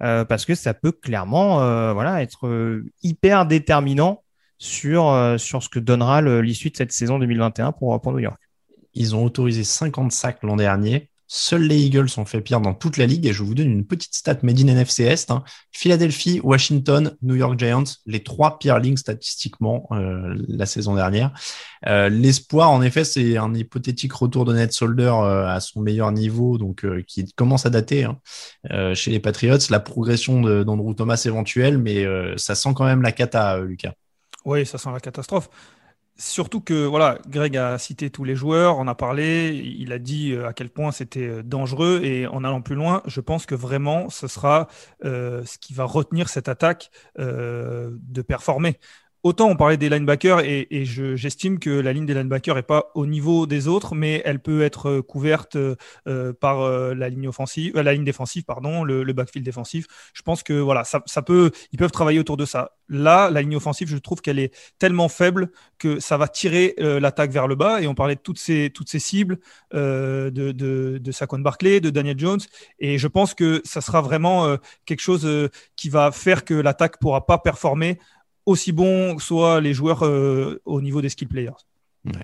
euh, 0.03 0.25
parce 0.25 0.45
que 0.45 0.55
ça 0.55 0.75
peut 0.75 0.93
clairement 0.93 1.63
euh, 1.63 2.17
être 2.17 2.83
hyper 3.03 3.47
déterminant 3.47 4.23
sur 4.59 5.37
sur 5.39 5.63
ce 5.63 5.69
que 5.69 5.79
donnera 5.79 6.23
l'issue 6.23 6.71
de 6.71 6.77
cette 6.77 6.93
saison 6.93 7.19
2021 7.19 7.73
pour 7.73 8.01
pour 8.01 8.13
New 8.13 8.21
York. 8.21 8.41
Ils 8.95 9.17
ont 9.17 9.25
autorisé 9.25 9.65
50 9.65 10.13
sacs 10.13 10.43
l'an 10.43 10.57
dernier. 10.57 11.09
Seuls 11.35 11.63
les 11.63 11.79
Eagles 11.79 12.09
ont 12.19 12.27
fait 12.27 12.43
pire 12.43 12.61
dans 12.61 12.75
toute 12.75 12.99
la 12.99 13.07
ligue 13.07 13.25
et 13.25 13.33
je 13.33 13.43
vous 13.43 13.55
donne 13.55 13.71
une 13.71 13.87
petite 13.87 14.15
stat 14.15 14.37
made 14.43 14.61
in 14.61 14.67
NFC 14.67 15.05
Est. 15.05 15.31
Hein. 15.31 15.43
Philadelphie, 15.71 16.41
Washington, 16.45 17.17
New 17.23 17.37
York 17.37 17.59
Giants, 17.59 17.85
les 18.05 18.23
trois 18.23 18.59
pires 18.59 18.79
lignes 18.79 18.99
statistiquement 18.99 19.89
euh, 19.93 20.35
la 20.47 20.67
saison 20.67 20.95
dernière. 20.95 21.33
Euh, 21.87 22.11
l'espoir, 22.11 22.71
en 22.71 22.83
effet, 22.83 23.05
c'est 23.05 23.39
un 23.39 23.55
hypothétique 23.55 24.13
retour 24.13 24.45
de 24.45 24.53
Ned 24.53 24.73
Solder 24.73 25.05
euh, 25.05 25.47
à 25.49 25.61
son 25.61 25.81
meilleur 25.81 26.13
niveau, 26.13 26.59
donc 26.59 26.85
qui 27.07 27.25
commence 27.33 27.65
à 27.65 27.71
dater 27.71 28.05
hein, 28.05 28.19
chez 28.93 29.11
les 29.11 29.19
Patriots. 29.19 29.57
La 29.71 29.81
progression 29.81 30.43
d'Andrew 30.43 30.93
Thomas 30.93 31.23
éventuelle, 31.25 31.79
mais 31.79 32.05
ça 32.37 32.55
sent 32.55 32.75
quand 32.77 32.85
même 32.85 33.01
la 33.01 33.13
cata, 33.13 33.59
Lucas. 33.59 33.95
Oui, 34.45 34.67
ça 34.67 34.77
sent 34.77 34.91
la 34.93 35.01
catastrophe. 35.01 35.49
Surtout 36.19 36.61
que 36.61 36.85
voilà, 36.87 37.19
Greg 37.27 37.57
a 37.57 37.79
cité 37.79 38.11
tous 38.11 38.23
les 38.23 38.37
joueurs, 38.37 38.79
on 38.79 38.87
a 38.87 38.95
parlé, 38.95 39.55
il 39.57 39.93
a 39.93 39.99
dit 39.99 40.33
euh, 40.33 40.47
à 40.47 40.53
quel 40.53 40.69
point 40.71 40.93
c'était 40.93 41.27
euh, 41.27 41.43
dangereux 41.43 42.01
et 42.05 42.27
en 42.27 42.45
allant 42.45 42.61
plus 42.61 42.75
loin, 42.77 43.03
je 43.07 43.21
pense 43.21 43.47
que 43.47 43.55
vraiment 43.55 44.09
ce 44.11 44.29
sera 44.29 44.69
euh, 45.05 45.43
ce 45.47 45.59
qui 45.59 45.73
va 45.75 45.85
retenir 45.85 46.29
cette 46.29 46.49
attaque 46.49 46.91
de 47.19 48.23
performer 48.23 48.79
autant 49.23 49.49
on 49.49 49.57
parlait 49.57 49.77
des 49.77 49.89
linebackers 49.89 50.41
et, 50.41 50.67
et 50.71 50.85
j'estime 50.85 51.59
que 51.59 51.71
la 51.71 51.93
ligne 51.93 52.07
des 52.07 52.15
linebackers 52.15 52.59
est 52.59 52.63
pas 52.63 52.91
au 52.95 53.07
niveau 53.07 53.47
des 53.47 53.69
autres, 53.69 53.95
mais 53.95 54.23
elle 54.25 54.41
peut 54.41 54.63
être 54.63 54.89
euh, 54.89 55.03
couverte 55.03 55.57
euh, 55.57 56.33
par 56.41 56.61
euh, 56.61 56.95
la 56.95 57.09
ligne 57.09 57.29
offensive, 57.29 57.79
la 57.79 57.93
ligne 57.93 58.05
défensive, 58.05 58.45
pardon, 58.45 58.85
le, 58.85 59.05
le, 59.05 59.13
backfield 59.13 59.45
défensif. 59.45 59.87
Je 60.15 60.23
pense 60.23 60.43
que 60.43 60.55
voilà, 60.55 60.85
ça, 60.85 61.01
peut, 61.23 61.51
ils 61.73 61.79
peuvent 61.79 61.91
travailler 61.91 62.19
autour 62.19 62.37
de 62.37 62.45
ça. 62.45 62.73
Là, 62.89 63.31
la 63.31 63.43
ligne 63.43 63.57
offensive, 63.57 63.89
je 63.89 63.97
trouve 63.97 64.21
qu'elle 64.21 64.39
est 64.39 64.55
tellement 64.79 65.09
faible 65.09 65.51
que 65.79 66.01
ça 66.01 66.17
va 66.17 66.29
tirer 66.29 66.75
l'attaque 66.79 67.31
vers 67.31 67.47
le 67.47 67.55
bas. 67.55 67.81
Et 67.81 67.87
on 67.87 67.95
parlait 67.95 68.17
de 68.17 68.21
toutes 68.21 68.39
ces 68.39 68.71
toutes 68.75 68.89
ces 68.89 68.99
cibles 68.99 69.39
de, 69.73 70.31
de, 70.31 70.99
de 70.99 71.13
Saquon 71.13 71.39
Barclay, 71.39 71.81
de 71.81 71.91
Daniel 71.91 72.19
Jones, 72.19 72.41
et 72.79 72.99
je 72.99 73.09
pense 73.09 73.35
que 73.35 73.63
ça 73.65 73.81
sera 73.81 74.03
vraiment 74.03 74.57
quelque 74.85 75.01
chose 75.01 75.27
qui 75.77 75.89
va 75.89 76.13
faire 76.13 76.45
que 76.45 76.55
l'attaque 76.55 76.99
pourra 76.99 77.25
pas 77.25 77.39
performer 77.39 77.99
aussi 78.47 78.73
bons 78.73 79.19
soit 79.19 79.61
les 79.61 79.75
joueurs 79.75 80.05
euh, 80.05 80.61
au 80.65 80.81
niveau 80.81 81.01
des 81.01 81.09
skill 81.09 81.29
players. 81.29 81.51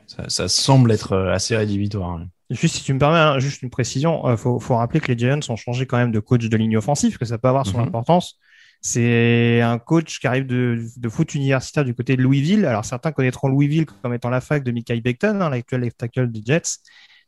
ça, 0.06 0.48
semble 0.48 0.92
être 0.92 1.12
euh, 1.12 1.32
assez 1.32 1.56
rédhibitoire. 1.56 2.10
Hein. 2.10 2.28
Juste 2.50 2.76
si 2.76 2.84
tu 2.84 2.94
me 2.94 2.98
permets, 2.98 3.18
hein, 3.18 3.38
juste 3.38 3.62
une 3.62 3.70
précision, 3.70 4.22
il 4.26 4.32
euh, 4.32 4.36
faut, 4.36 4.58
faut, 4.58 4.76
rappeler 4.76 5.00
que 5.00 5.12
les 5.12 5.18
Giants 5.18 5.40
ont 5.48 5.56
changé 5.56 5.86
quand 5.86 5.98
même 5.98 6.12
de 6.12 6.20
coach 6.20 6.48
de 6.48 6.56
ligne 6.56 6.76
offensive, 6.76 7.18
que 7.18 7.24
ça 7.24 7.38
peut 7.38 7.48
avoir 7.48 7.66
son 7.66 7.78
mhm. 7.78 7.88
importance. 7.88 8.38
C'est 8.80 9.60
un 9.60 9.78
coach 9.78 10.20
qui 10.20 10.26
arrive 10.28 10.46
de, 10.46 10.84
de, 10.96 11.08
foot 11.08 11.34
universitaire 11.34 11.84
du 11.84 11.94
côté 11.94 12.16
de 12.16 12.22
Louisville. 12.22 12.64
Alors 12.64 12.84
certains 12.84 13.10
connaîtront 13.10 13.48
Louisville 13.48 13.86
comme 13.86 14.14
étant 14.14 14.30
la 14.30 14.40
fac 14.40 14.62
de 14.62 14.70
Michael 14.70 15.00
Beckton, 15.00 15.40
hein, 15.40 15.50
l'actuel 15.50 15.80
left 15.80 15.98
tackle 15.98 16.30
des 16.30 16.42
Jets. 16.44 16.78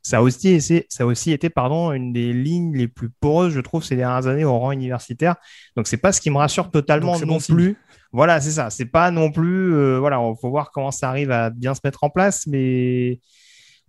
Ça 0.03 0.17
a 0.17 0.21
aussi, 0.21 0.49
été, 0.49 0.87
ça 0.89 1.03
a 1.03 1.05
aussi 1.05 1.31
été 1.31 1.49
pardon, 1.49 1.91
une 1.91 2.11
des 2.11 2.33
lignes 2.33 2.75
les 2.75 2.87
plus 2.87 3.09
poreuses, 3.09 3.53
je 3.53 3.59
trouve, 3.59 3.83
ces 3.83 3.95
dernières 3.95 4.25
années 4.27 4.43
au 4.43 4.57
rang 4.57 4.71
universitaire. 4.71 5.35
Donc 5.75 5.87
c'est 5.87 5.97
pas 5.97 6.11
ce 6.11 6.19
qui 6.19 6.31
me 6.31 6.37
rassure 6.37 6.71
totalement 6.71 7.19
non 7.19 7.37
plus. 7.37 7.77
Voilà, 8.11 8.41
c'est 8.41 8.51
ça. 8.51 8.69
C'est 8.69 8.85
pas 8.85 9.11
non 9.11 9.31
plus. 9.31 9.73
Euh, 9.73 9.99
voilà, 9.99 10.17
il 10.17 10.35
faut 10.41 10.49
voir 10.49 10.71
comment 10.71 10.91
ça 10.91 11.09
arrive 11.09 11.31
à 11.31 11.49
bien 11.49 11.73
se 11.75 11.81
mettre 11.83 12.03
en 12.03 12.09
place. 12.09 12.45
Mais 12.47 13.19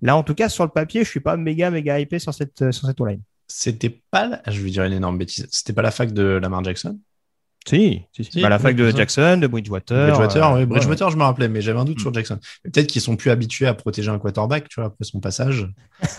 là, 0.01 0.17
en 0.17 0.23
tout 0.23 0.35
cas, 0.35 0.49
sur 0.49 0.65
le 0.65 0.71
papier, 0.71 1.03
je 1.03 1.09
suis 1.09 1.21
pas 1.21 1.37
méga, 1.37 1.71
méga 1.71 1.99
hypé 1.99 2.19
sur 2.19 2.35
cette, 2.35 2.71
sur 2.73 2.87
cette 2.87 3.01
line. 3.01 3.23
C'était 3.49 4.03
pas, 4.11 4.29
la... 4.29 4.43
je 4.49 4.61
vais 4.61 4.71
dire 4.71 4.85
une 4.85 4.93
énorme 4.93 5.19
bêtise. 5.19 5.49
C'était 5.51 5.73
pas 5.73 5.83
la 5.83 5.91
fac 5.91 6.13
de 6.13 6.23
Lamar 6.23 6.63
Jackson? 6.63 6.99
Si, 7.69 8.03
si, 8.13 8.43
bah, 8.43 8.49
la 8.49 8.59
fac 8.59 8.75
de 8.75 8.91
Jackson, 8.91 9.39
de 9.41 9.47
Bridgewater. 9.47 10.09
Bridgewater, 10.09 10.51
euh, 10.51 10.59
oui. 10.59 10.67
Bridgewater, 10.67 11.11
je 11.11 11.17
me 11.17 11.23
rappelais, 11.23 11.49
mais 11.49 11.61
j'avais 11.61 11.79
un 11.79 11.85
doute 11.85 12.01
sur. 12.01 12.13
Jackson. 12.13 12.39
Peut-être 12.65 12.89
qu'ils 12.89 13.03
sont 13.03 13.17
plus 13.17 13.31
habitués 13.31 13.67
à 13.67 13.75
protéger 13.75 14.11
un 14.11 14.19
quarterback, 14.19 14.69
tu 14.69 14.81
vois, 14.81 14.89
après 14.89 15.05
son 15.05 15.21
passage. 15.21 15.69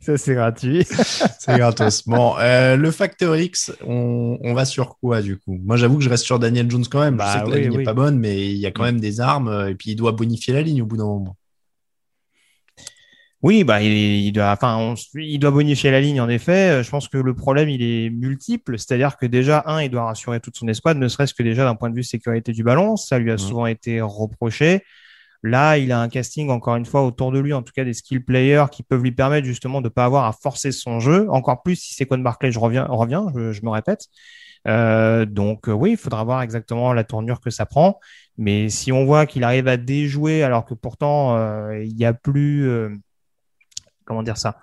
Ça, 0.00 0.16
c'est 0.16 0.34
gratuit. 0.34 0.84
c'est 1.38 1.58
gratos. 1.58 2.06
Bon, 2.06 2.34
euh, 2.38 2.76
le 2.76 2.90
Factor 2.90 3.36
X, 3.36 3.72
on, 3.86 4.38
on, 4.42 4.54
va 4.54 4.64
sur 4.64 4.98
quoi 4.98 5.20
du 5.20 5.36
coup? 5.36 5.58
Moi, 5.62 5.76
j'avoue 5.76 5.98
que 5.98 6.04
je 6.04 6.08
reste 6.08 6.24
sur 6.24 6.38
Daniel 6.38 6.70
Jones 6.70 6.84
quand 6.90 7.00
même. 7.00 7.14
je 7.14 7.18
bah 7.18 7.32
sais 7.32 7.44
que 7.44 7.50
la 7.50 7.58
ligne 7.58 7.76
n'est 7.76 7.84
pas 7.84 7.94
bonne, 7.94 8.18
mais 8.18 8.50
il 8.50 8.58
y 8.58 8.66
a 8.66 8.70
quand 8.70 8.82
même 8.82 9.00
des 9.00 9.20
armes 9.20 9.48
euh, 9.48 9.68
et 9.68 9.74
puis 9.74 9.90
il 9.90 9.96
doit 9.96 10.12
bonifier 10.12 10.54
la 10.54 10.62
ligne 10.62 10.82
au 10.82 10.86
bout 10.86 10.96
d'un 10.96 11.04
moment. 11.04 11.36
Oui, 13.42 13.64
bah 13.64 13.82
il, 13.82 14.32
doit, 14.32 14.52
enfin, 14.52 14.94
il 15.14 15.38
doit 15.38 15.50
bonifier 15.50 15.90
la 15.90 16.00
ligne 16.00 16.20
en 16.20 16.28
effet. 16.28 16.80
Euh, 16.80 16.82
je 16.82 16.90
pense 16.90 17.08
que 17.08 17.16
le 17.16 17.34
problème 17.34 17.70
il 17.70 17.82
est 17.82 18.10
multiple, 18.10 18.78
c'est-à-dire 18.78 19.16
que 19.16 19.24
déjà 19.24 19.62
un, 19.66 19.82
il 19.82 19.90
doit 19.90 20.04
rassurer 20.04 20.40
toute 20.40 20.56
son 20.56 20.68
escouade, 20.68 20.98
ne 20.98 21.08
serait-ce 21.08 21.32
que 21.32 21.42
déjà 21.42 21.64
d'un 21.64 21.74
point 21.74 21.88
de 21.88 21.94
vue 21.94 22.02
sécurité 22.02 22.52
du 22.52 22.62
ballon. 22.62 22.96
Ça 22.96 23.18
lui 23.18 23.30
a 23.30 23.36
mmh. 23.36 23.38
souvent 23.38 23.66
été 23.66 24.00
reproché. 24.02 24.82
Là, 25.42 25.78
il 25.78 25.90
a 25.90 26.00
un 26.00 26.08
casting, 26.08 26.50
encore 26.50 26.76
une 26.76 26.84
fois, 26.84 27.02
autour 27.02 27.32
de 27.32 27.38
lui, 27.38 27.54
en 27.54 27.62
tout 27.62 27.72
cas 27.74 27.84
des 27.84 27.94
skill 27.94 28.22
players 28.22 28.66
qui 28.70 28.82
peuvent 28.82 29.02
lui 29.02 29.12
permettre 29.12 29.46
justement 29.46 29.80
de 29.80 29.86
ne 29.86 29.88
pas 29.88 30.04
avoir 30.04 30.26
à 30.26 30.32
forcer 30.32 30.70
son 30.70 31.00
jeu. 31.00 31.26
Encore 31.30 31.62
plus 31.62 31.76
si 31.76 31.94
c'est 31.94 32.04
Con 32.04 32.18
Barclay, 32.18 32.52
je 32.52 32.58
reviens, 32.58 32.84
reviens 32.84 33.26
je, 33.34 33.62
me 33.62 33.70
répète. 33.70 34.06
Euh, 34.68 35.24
donc 35.24 35.68
euh, 35.68 35.72
oui, 35.72 35.92
il 35.92 35.96
faudra 35.96 36.22
voir 36.24 36.42
exactement 36.42 36.92
la 36.92 37.04
tournure 37.04 37.40
que 37.40 37.48
ça 37.48 37.64
prend. 37.64 37.98
Mais 38.36 38.68
si 38.68 38.92
on 38.92 39.06
voit 39.06 39.24
qu'il 39.24 39.44
arrive 39.44 39.68
à 39.68 39.78
déjouer 39.78 40.42
alors 40.42 40.66
que 40.66 40.74
pourtant 40.74 41.36
euh, 41.36 41.82
il 41.82 41.94
n'y 41.94 42.04
a 42.04 42.12
plus, 42.12 42.68
comment 44.10 44.24
dire 44.24 44.36
ça, 44.36 44.58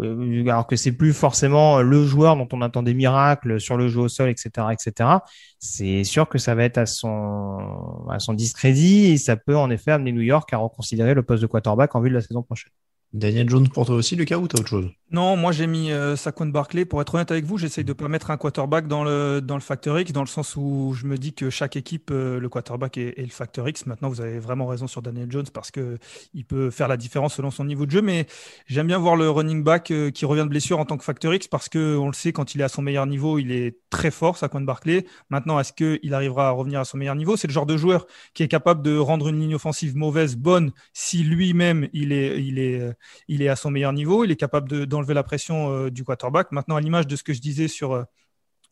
euh, 0.00 0.42
alors 0.46 0.66
que 0.66 0.76
c'est 0.76 0.92
plus 0.92 1.12
forcément 1.12 1.82
le 1.82 2.06
joueur 2.06 2.36
dont 2.36 2.48
on 2.52 2.62
attend 2.62 2.82
des 2.82 2.94
miracles 2.94 3.60
sur 3.60 3.76
le 3.76 3.88
jeu 3.88 4.00
au 4.02 4.08
sol, 4.08 4.30
etc., 4.30 4.68
etc. 4.72 5.10
C'est 5.58 6.04
sûr 6.04 6.28
que 6.28 6.38
ça 6.38 6.54
va 6.54 6.64
être 6.64 6.78
à 6.78 6.86
son 6.86 8.06
à 8.08 8.20
son 8.20 8.32
discrédit 8.32 9.06
et 9.06 9.16
ça 9.18 9.36
peut 9.36 9.56
en 9.56 9.70
effet 9.70 9.90
amener 9.90 10.12
New 10.12 10.22
York 10.22 10.52
à 10.52 10.58
reconsidérer 10.58 11.14
le 11.14 11.22
poste 11.22 11.42
de 11.42 11.48
quarterback 11.48 11.94
en 11.96 12.00
vue 12.00 12.10
de 12.10 12.14
la 12.14 12.20
saison 12.20 12.42
prochaine. 12.42 12.70
Daniel 13.12 13.48
Jones 13.48 13.68
pour 13.68 13.86
toi 13.86 13.96
aussi, 13.96 14.16
Lucas, 14.16 14.38
ou 14.38 14.48
t'as 14.48 14.58
autre 14.58 14.68
chose? 14.68 14.90
Non, 15.12 15.36
moi 15.36 15.52
j'ai 15.52 15.66
mis 15.66 15.92
euh, 15.92 16.16
Saquon 16.16 16.46
Barclay. 16.46 16.86
Pour 16.86 17.02
être 17.02 17.14
honnête 17.14 17.30
avec 17.30 17.44
vous, 17.44 17.58
j'essaye 17.58 17.84
de 17.84 17.92
pas 17.92 18.08
mettre 18.08 18.30
un 18.30 18.38
quarterback 18.38 18.88
dans 18.88 19.04
le, 19.04 19.40
dans 19.42 19.60
Factor 19.60 20.00
X, 20.00 20.10
dans 20.12 20.22
le 20.22 20.26
sens 20.26 20.56
où 20.56 20.94
je 20.96 21.04
me 21.04 21.18
dis 21.18 21.34
que 21.34 21.50
chaque 21.50 21.76
équipe, 21.76 22.10
euh, 22.10 22.40
le 22.40 22.48
quarterback 22.48 22.96
est, 22.96 23.18
le 23.18 23.26
Factor 23.28 23.68
X. 23.68 23.84
Maintenant, 23.84 24.08
vous 24.08 24.22
avez 24.22 24.38
vraiment 24.38 24.66
raison 24.66 24.86
sur 24.86 25.02
Daniel 25.02 25.30
Jones 25.30 25.44
parce 25.52 25.70
que 25.70 25.98
il 26.32 26.46
peut 26.46 26.70
faire 26.70 26.88
la 26.88 26.96
différence 26.96 27.34
selon 27.34 27.50
son 27.50 27.66
niveau 27.66 27.84
de 27.84 27.90
jeu. 27.90 28.00
Mais 28.00 28.26
j'aime 28.66 28.86
bien 28.86 28.96
voir 28.96 29.16
le 29.16 29.28
running 29.28 29.62
back 29.62 29.90
euh, 29.90 30.10
qui 30.10 30.24
revient 30.24 30.44
de 30.44 30.48
blessure 30.48 30.78
en 30.78 30.86
tant 30.86 30.96
que 30.96 31.04
Factor 31.04 31.34
X 31.34 31.46
parce 31.46 31.68
que 31.68 31.98
on 31.98 32.06
le 32.06 32.14
sait, 32.14 32.32
quand 32.32 32.54
il 32.54 32.62
est 32.62 32.64
à 32.64 32.70
son 32.70 32.80
meilleur 32.80 33.04
niveau, 33.04 33.38
il 33.38 33.52
est 33.52 33.76
très 33.90 34.10
fort, 34.10 34.38
Saquon 34.38 34.62
Barclay. 34.62 35.04
Maintenant, 35.28 35.60
est-ce 35.60 35.74
qu'il 35.74 36.14
arrivera 36.14 36.48
à 36.48 36.50
revenir 36.52 36.80
à 36.80 36.86
son 36.86 36.96
meilleur 36.96 37.16
niveau? 37.16 37.36
C'est 37.36 37.48
le 37.48 37.52
genre 37.52 37.66
de 37.66 37.76
joueur 37.76 38.06
qui 38.32 38.44
est 38.44 38.48
capable 38.48 38.80
de 38.80 38.96
rendre 38.96 39.28
une 39.28 39.38
ligne 39.38 39.56
offensive 39.56 39.94
mauvaise 39.94 40.36
bonne 40.36 40.72
si 40.94 41.22
lui-même 41.22 41.86
il 41.92 42.12
est, 42.12 42.42
il 42.42 42.58
est, 42.58 42.80
il 43.28 43.42
est 43.42 43.48
à 43.48 43.56
son 43.56 43.70
meilleur 43.70 43.92
niveau, 43.92 44.24
il 44.24 44.30
est 44.30 44.36
capable 44.36 44.86
d'enlever 44.86 45.14
la 45.14 45.22
pression 45.22 45.70
euh, 45.72 45.90
du 45.90 46.04
quarterback. 46.04 46.52
Maintenant, 46.52 46.76
à 46.76 46.80
l'image 46.80 47.06
de 47.06 47.16
ce 47.16 47.22
que 47.22 47.32
je 47.32 47.40
disais 47.40 47.68
sur, 47.68 47.92
euh, 47.92 48.04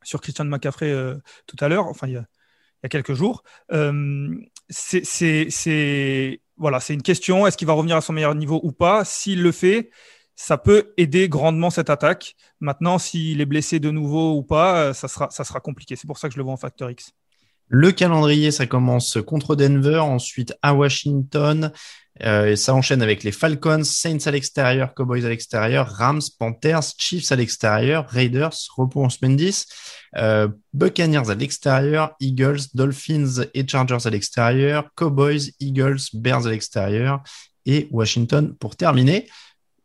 sur 0.03 0.21
Christian 0.21 0.45
McCaffrey 0.45 0.91
euh, 0.91 1.17
tout 1.47 1.57
à 1.61 1.69
l'heure, 1.69 1.87
enfin 1.87 2.07
il 2.07 2.15
y, 2.15 2.17
a, 2.17 2.89
quelques 2.89 3.15
jours, 3.15 3.43
c'est 4.69 6.41
voilà, 6.57 6.81
c'est 6.81 6.93
une 6.95 7.03
question, 7.03 7.47
est-ce 7.47 7.57
qu'il 7.57 7.67
va 7.67 7.73
revenir 7.73 7.97
à 7.97 8.01
son 8.03 8.13
meilleur 8.13 8.35
niveau 8.35 8.61
ou 8.63 8.73
pas? 8.73 9.05
S'il 9.05 9.43
le 9.43 9.53
fait, 9.53 9.91
ça 10.37 10.59
peut 10.59 10.93
aider 10.99 11.29
grandement 11.29 11.71
cette 11.71 11.89
attaque. 11.89 12.37
Maintenant, 12.61 12.99
s'il 12.99 13.41
est 13.41 13.47
blessé 13.47 13.81
de 13.81 13.91
nouveau 13.91 14.37
ou 14.37 14.43
pas, 14.43 14.93
ça 14.93 15.09
sera, 15.09 15.31
ça 15.31 15.45
sera 15.45 15.61
compliqué. 15.61 15.97
C'est 15.97 16.07
pour 16.07 16.19
ça 16.19 16.29
que 16.29 16.35
je 16.35 16.39
le 16.39 16.45
vois 16.45 16.53
en 16.53 16.59
facteur 16.59 16.91
X. 16.91 17.13
Le 17.73 17.93
calendrier, 17.93 18.51
ça 18.51 18.67
commence 18.67 19.19
contre 19.25 19.55
Denver, 19.55 20.01
ensuite 20.01 20.53
à 20.61 20.75
Washington, 20.75 21.71
euh, 22.25 22.55
ça 22.57 22.75
enchaîne 22.75 23.03
avec 23.03 23.23
les 23.25 23.33
Falcons, 23.33 23.85
Saints 23.85 24.27
à 24.27 24.31
l'extérieur, 24.31 24.95
Cowboys 24.95 25.25
à 25.25 25.29
l'extérieur, 25.29 25.89
Rams, 25.89 26.21
Panthers, 26.39 26.93
Chiefs 26.99 27.33
à 27.33 27.37
l'extérieur, 27.37 28.07
Raiders, 28.09 28.55
repos 28.77 29.05
en 29.05 29.09
semaine 29.09 29.37
10, 29.37 29.67
euh, 30.17 30.49
Buccaneers 30.75 31.31
à 31.31 31.35
l'extérieur, 31.35 32.15
Eagles, 32.21 32.61
Dolphins 32.75 33.45
et 33.55 33.67
Chargers 33.67 34.07
à 34.07 34.11
l'extérieur, 34.11 34.91
Cowboys, 34.95 35.51
Eagles, 35.61 36.01
Bears 36.13 36.47
à 36.47 36.51
l'extérieur 36.51 37.23
et 37.65 37.89
Washington 37.91 38.55
pour 38.59 38.77
terminer. 38.77 39.29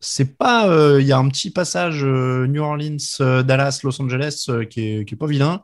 C'est 0.01 0.37
pas, 0.37 0.67
euh, 0.67 1.01
il 1.01 1.07
y 1.07 1.13
a 1.13 1.17
un 1.17 1.29
petit 1.29 1.51
passage 1.51 2.03
New 2.03 2.61
Orleans, 2.61 2.97
Dallas, 3.19 3.79
Los 3.83 4.01
Angeles 4.01 4.47
qui 4.69 4.97
est 4.99 5.15
pas 5.15 5.25
vilain 5.25 5.63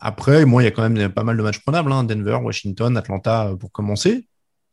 Après, 0.00 0.44
moi, 0.44 0.62
il 0.62 0.66
y 0.66 0.68
a 0.68 0.70
quand 0.70 0.88
même 0.88 1.10
pas 1.10 1.24
mal 1.24 1.36
de 1.36 1.42
matchs 1.42 1.60
prenables. 1.60 1.90
Hein. 1.92 2.04
Denver, 2.04 2.38
Washington, 2.42 2.96
Atlanta 2.96 3.54
pour 3.58 3.72
commencer. 3.72 4.26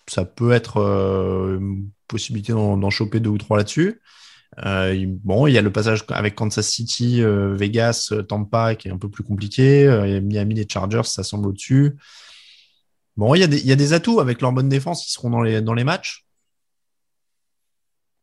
Ça 0.08 0.26
peut 0.26 0.52
être 0.52 0.78
une 0.80 1.90
possibilité 2.08 2.54
d'en 2.54 2.90
choper 2.90 3.20
deux 3.20 3.30
ou 3.30 3.38
trois 3.38 3.58
là-dessus. 3.58 4.02
Euh, 4.60 5.06
bon, 5.24 5.48
il 5.48 5.54
y 5.54 5.58
a 5.58 5.62
le 5.62 5.72
passage 5.72 6.06
avec 6.10 6.36
Kansas 6.36 6.68
City, 6.68 7.22
euh, 7.22 7.56
Vegas, 7.56 8.10
euh, 8.12 8.22
Tampa 8.22 8.76
qui 8.76 8.88
est 8.88 8.92
un 8.92 8.98
peu 8.98 9.10
plus 9.10 9.24
compliqué. 9.24 9.88
Euh, 9.88 10.22
Miami, 10.22 10.56
les 10.56 10.68
Chargers, 10.70 11.04
ça 11.06 11.24
semble 11.24 11.48
au-dessus. 11.48 11.96
Bon, 13.16 13.36
il 13.36 13.40
y, 13.40 13.44
a 13.44 13.48
des, 13.48 13.60
il 13.60 13.68
y, 13.68 13.72
a 13.72 13.76
des, 13.76 13.94
atouts 13.94 14.20
avec 14.20 14.42
leur 14.42 14.52
bonne 14.52 14.70
défense 14.70 15.06
qui 15.06 15.12
seront 15.12 15.30
dans 15.30 15.42
les, 15.42 15.62
dans 15.62 15.74
les 15.74 15.84
matchs. 15.84 16.26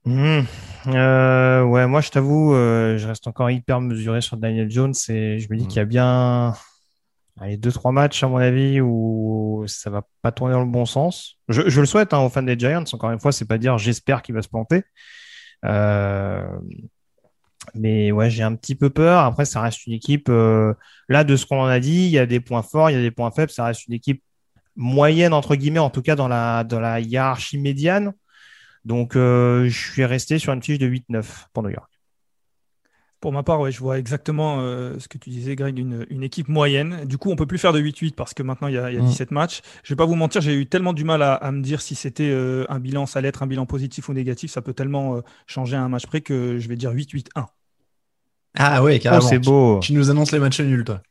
Mmh. 0.05 0.41
ouais, 0.87 1.87
moi 1.87 2.01
je 2.01 2.11
t'avoue, 2.11 2.55
je 2.55 3.07
reste 3.07 3.27
encore 3.27 3.51
hyper 3.51 3.83
mesuré 3.83 4.23
sur 4.23 4.39
Daniel 4.39 4.71
Jones 4.71 4.95
et 5.11 5.39
je 5.39 5.47
me 5.51 5.59
dis 5.59 5.65
mmh. 5.65 5.69
qu'il 5.69 5.77
y 5.77 5.81
a 5.81 5.85
bien 5.85 6.55
allez, 7.39 7.57
deux 7.57 7.73
trois 7.73 7.93
matchs 7.93 8.23
à 8.23 8.29
mon 8.29 8.39
avis 8.39 8.81
où 8.81 9.65
ça 9.67 9.91
va 9.91 10.03
pas 10.23 10.33
tourner 10.33 10.55
dans 10.55 10.65
le 10.65 10.71
bon 10.71 10.87
sens. 10.87 11.39
Je, 11.49 11.69
je 11.69 11.81
le 11.81 11.87
souhaite 11.87 12.13
hein, 12.13 12.21
aux 12.21 12.29
fans 12.29 12.43
des 12.43 12.59
Giants. 12.59 12.85
Encore 12.93 13.11
une 13.11 13.21
fois, 13.21 13.33
c'est 13.33 13.47
pas 13.47 13.59
dire 13.59 13.79
j'espère 13.79 14.23
qu'il 14.23 14.35
va 14.35 14.43
se 14.43 14.49
planter. 14.49 14.85
Euh, 15.65 16.43
mais 17.75 18.11
ouais, 18.13 18.31
j'ai 18.31 18.43
un 18.43 18.55
petit 18.55 18.75
peu 18.75 18.91
peur. 18.91 19.21
Après, 19.21 19.45
ça 19.45 19.61
reste 19.61 19.87
une 19.87 19.93
équipe. 19.93 20.29
Euh, 20.29 20.75
là, 21.09 21.25
de 21.25 21.37
ce 21.37 21.47
qu'on 21.47 21.61
en 21.61 21.67
a 21.67 21.81
dit, 21.81 22.05
il 22.07 22.11
y 22.11 22.19
a 22.19 22.27
des 22.27 22.41
points 22.41 22.63
forts, 22.63 22.91
il 22.91 22.95
y 22.95 22.99
a 22.99 23.03
des 23.03 23.11
points 23.11 23.31
faibles. 23.31 23.51
Ça 23.51 23.65
reste 23.65 23.87
une 23.87 23.95
équipe 23.95 24.23
moyenne 24.77 25.33
entre 25.33 25.57
guillemets, 25.57 25.81
en 25.81 25.91
tout 25.91 26.03
cas 26.03 26.17
dans 26.17 26.29
la 26.29 26.65
dans 26.65 26.81
la 26.81 27.01
hiérarchie 27.01 27.59
médiane. 27.59 28.13
Donc, 28.85 29.17
euh, 29.17 29.69
je 29.69 29.93
suis 29.93 30.05
resté 30.05 30.39
sur 30.39 30.53
une 30.53 30.63
fiche 30.63 30.79
de 30.79 30.87
8-9 30.87 31.25
pour 31.53 31.63
New 31.63 31.71
York. 31.71 31.90
Pour 33.21 33.33
ma 33.33 33.43
part, 33.43 33.61
ouais, 33.61 33.71
je 33.71 33.81
vois 33.81 33.99
exactement 33.99 34.61
euh, 34.61 34.99
ce 34.99 35.07
que 35.07 35.19
tu 35.19 35.29
disais, 35.29 35.55
Greg, 35.55 35.79
une, 35.79 36.07
une, 36.09 36.23
équipe 36.23 36.49
moyenne. 36.49 37.05
Du 37.05 37.19
coup, 37.19 37.31
on 37.31 37.37
peut 37.37 37.45
plus 37.45 37.59
faire 37.59 37.75
de 37.75 37.81
8-8 37.81 38.15
parce 38.15 38.33
que 38.33 38.43
maintenant, 38.43 38.69
il 38.69 38.75
y 38.75 38.79
a, 38.79 38.91
il 38.91 38.97
y 38.97 38.99
a 38.99 39.03
17 39.03 39.31
mm. 39.31 39.35
matchs. 39.35 39.61
Je 39.83 39.93
vais 39.93 39.97
pas 39.97 40.07
vous 40.07 40.15
mentir, 40.15 40.41
j'ai 40.41 40.55
eu 40.55 40.67
tellement 40.67 40.95
du 40.95 41.05
mal 41.05 41.21
à, 41.21 41.35
à 41.35 41.53
me 41.53 41.61
dire 41.61 41.83
si 41.83 41.95
c'était 41.95 42.31
euh, 42.31 42.65
un 42.71 42.79
bilan, 42.79 43.05
ça 43.05 43.19
allait 43.19 43.29
être 43.29 43.43
un 43.43 43.47
bilan 43.47 43.67
positif 43.67 44.09
ou 44.09 44.15
négatif. 44.15 44.51
Ça 44.51 44.63
peut 44.63 44.73
tellement 44.73 45.17
euh, 45.17 45.21
changer 45.47 45.77
à 45.77 45.83
un 45.83 45.91
match 45.91 46.07
près 46.07 46.23
que 46.23 46.59
je 46.59 46.67
vais 46.67 46.77
dire 46.77 46.95
8-8-1. 46.95 47.45
Ah 48.57 48.83
ouais, 48.83 48.99
carrément. 48.99 49.23
Oh, 49.23 49.29
c'est 49.29 49.39
beau. 49.39 49.81
Tu, 49.81 49.93
nous 49.93 50.11
annonces 50.11 50.33
les 50.33 50.39
matchs 50.39 50.61
nuls, 50.61 50.85
toi. 50.85 51.03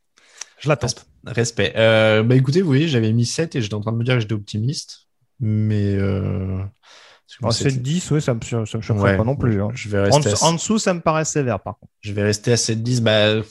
Je 0.58 0.68
l'attends. 0.68 0.88
Respect. 1.24 1.72
bah 1.76 2.34
écoutez, 2.34 2.60
vous 2.60 2.66
voyez, 2.66 2.88
j'avais 2.88 3.12
mis 3.12 3.24
7 3.24 3.54
et 3.54 3.62
j'étais 3.62 3.74
en 3.74 3.80
train 3.80 3.92
de 3.92 3.98
me 3.98 4.04
dire 4.04 4.14
que 4.14 4.20
j'étais 4.20 4.34
optimiste. 4.34 5.06
Mais 5.38 5.96
7-10, 7.42 8.12
ouais, 8.12 8.20
ça 8.20 8.34
me, 8.34 8.40
ça 8.42 8.78
me 8.78 8.82
choquerait 8.82 9.16
pas 9.16 9.24
non 9.24 9.36
plus. 9.36 9.62
Hein. 9.62 9.68
Je 9.74 9.88
vais 9.88 10.00
rester 10.00 10.32
en, 10.42 10.52
dessous, 10.52 10.78
ça 10.78 10.94
me 10.94 11.00
paraît 11.00 11.24
sévère, 11.24 11.60
par 11.60 11.78
contre. 11.78 11.92
Je 12.00 12.12
vais 12.12 12.22
rester 12.22 12.52
à 12.52 12.56
7-10. 12.56 13.00
Bah, 13.02 13.40
je, 13.40 13.44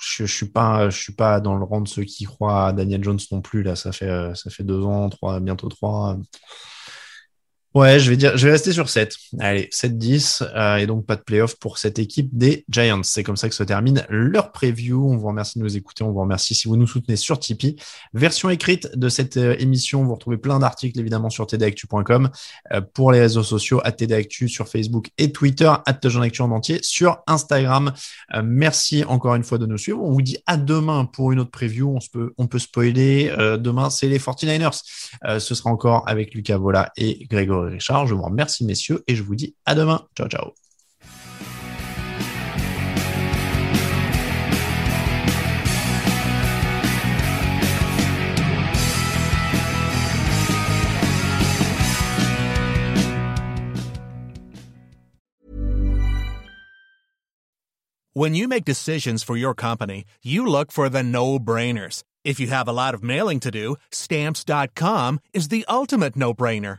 je 0.00 0.24
suis 0.24 0.48
pas, 0.48 0.90
je 0.90 0.98
suis 0.98 1.12
pas 1.12 1.40
dans 1.40 1.56
le 1.56 1.64
rang 1.64 1.80
de 1.80 1.88
ceux 1.88 2.04
qui 2.04 2.24
croient 2.24 2.68
à 2.68 2.72
Daniel 2.72 3.02
Jones 3.02 3.20
non 3.30 3.40
plus. 3.40 3.62
Là, 3.62 3.76
ça 3.76 3.92
fait, 3.92 4.34
ça 4.34 4.50
fait 4.50 4.64
deux 4.64 4.82
ans, 4.84 5.08
trois, 5.08 5.40
bientôt 5.40 5.68
trois. 5.68 6.18
Ouais, 7.74 7.98
je 7.98 8.10
vais 8.10 8.18
dire, 8.18 8.36
je 8.36 8.44
vais 8.44 8.52
rester 8.52 8.70
sur 8.70 8.90
7. 8.90 9.16
Allez, 9.40 9.70
7-10, 9.72 10.46
euh, 10.54 10.76
et 10.76 10.86
donc 10.86 11.06
pas 11.06 11.16
de 11.16 11.22
playoff 11.22 11.58
pour 11.58 11.78
cette 11.78 11.98
équipe 11.98 12.28
des 12.30 12.66
Giants. 12.68 13.02
C'est 13.02 13.22
comme 13.22 13.38
ça 13.38 13.48
que 13.48 13.54
se 13.54 13.62
termine 13.62 14.04
leur 14.10 14.52
preview. 14.52 15.10
On 15.10 15.16
vous 15.16 15.28
remercie 15.28 15.58
de 15.58 15.64
nous 15.64 15.74
écouter, 15.74 16.04
on 16.04 16.12
vous 16.12 16.20
remercie 16.20 16.54
si 16.54 16.68
vous 16.68 16.76
nous 16.76 16.86
soutenez 16.86 17.16
sur 17.16 17.38
Tipeee. 17.38 17.76
Version 18.12 18.50
écrite 18.50 18.90
de 18.94 19.08
cette 19.08 19.38
euh, 19.38 19.56
émission, 19.58 20.04
vous 20.04 20.12
retrouvez 20.12 20.36
plein 20.36 20.58
d'articles 20.58 21.00
évidemment 21.00 21.30
sur 21.30 21.46
tdactu.com, 21.46 22.28
euh, 22.72 22.82
pour 22.92 23.10
les 23.10 23.20
réseaux 23.20 23.42
sociaux, 23.42 23.80
à 23.84 23.92
tdactu 23.92 24.50
sur 24.50 24.68
Facebook 24.68 25.08
et 25.16 25.32
Twitter, 25.32 25.64
à 25.64 25.82
Actu 25.86 26.42
en 26.42 26.50
entier 26.50 26.78
sur 26.82 27.22
Instagram. 27.26 27.92
Merci 28.44 29.04
encore 29.04 29.34
une 29.34 29.44
fois 29.44 29.56
de 29.56 29.64
nous 29.64 29.78
suivre. 29.78 30.02
On 30.02 30.10
vous 30.10 30.22
dit 30.22 30.36
à 30.46 30.58
demain 30.58 31.06
pour 31.06 31.32
une 31.32 31.40
autre 31.40 31.50
preview. 31.50 31.94
On, 31.94 32.00
peut, 32.12 32.34
on 32.36 32.46
peut 32.46 32.58
spoiler. 32.58 33.32
Demain, 33.58 33.88
c'est 33.88 34.08
les 34.08 34.18
49ers. 34.18 34.82
ce 35.38 35.54
sera 35.54 35.70
encore 35.70 36.04
avec 36.06 36.34
Lucas 36.34 36.58
Vola 36.58 36.90
et 36.96 37.26
Richard. 37.70 38.06
Je 38.06 38.14
vous 38.14 38.22
remercie, 38.22 38.64
messieurs, 38.64 39.02
et 39.06 39.14
je 39.14 39.22
vous 39.22 39.34
dis 39.34 39.54
à 39.66 39.74
demain. 39.74 40.06
Ciao, 40.16 40.28
ciao. 40.28 40.54
When 58.14 58.34
you 58.34 58.46
make 58.46 58.66
decisions 58.66 59.22
for 59.22 59.38
your 59.38 59.54
company, 59.54 60.04
you 60.22 60.46
look 60.46 60.70
for 60.70 60.90
the 60.90 61.02
no-brainers. 61.02 62.02
If 62.24 62.38
you 62.38 62.48
have 62.48 62.68
a 62.68 62.72
lot 62.72 62.92
of 62.92 63.02
mailing 63.02 63.40
to 63.40 63.50
do, 63.50 63.76
stamps.com 63.90 65.18
is 65.32 65.48
the 65.48 65.64
ultimate 65.66 66.14
no-brainer. 66.14 66.78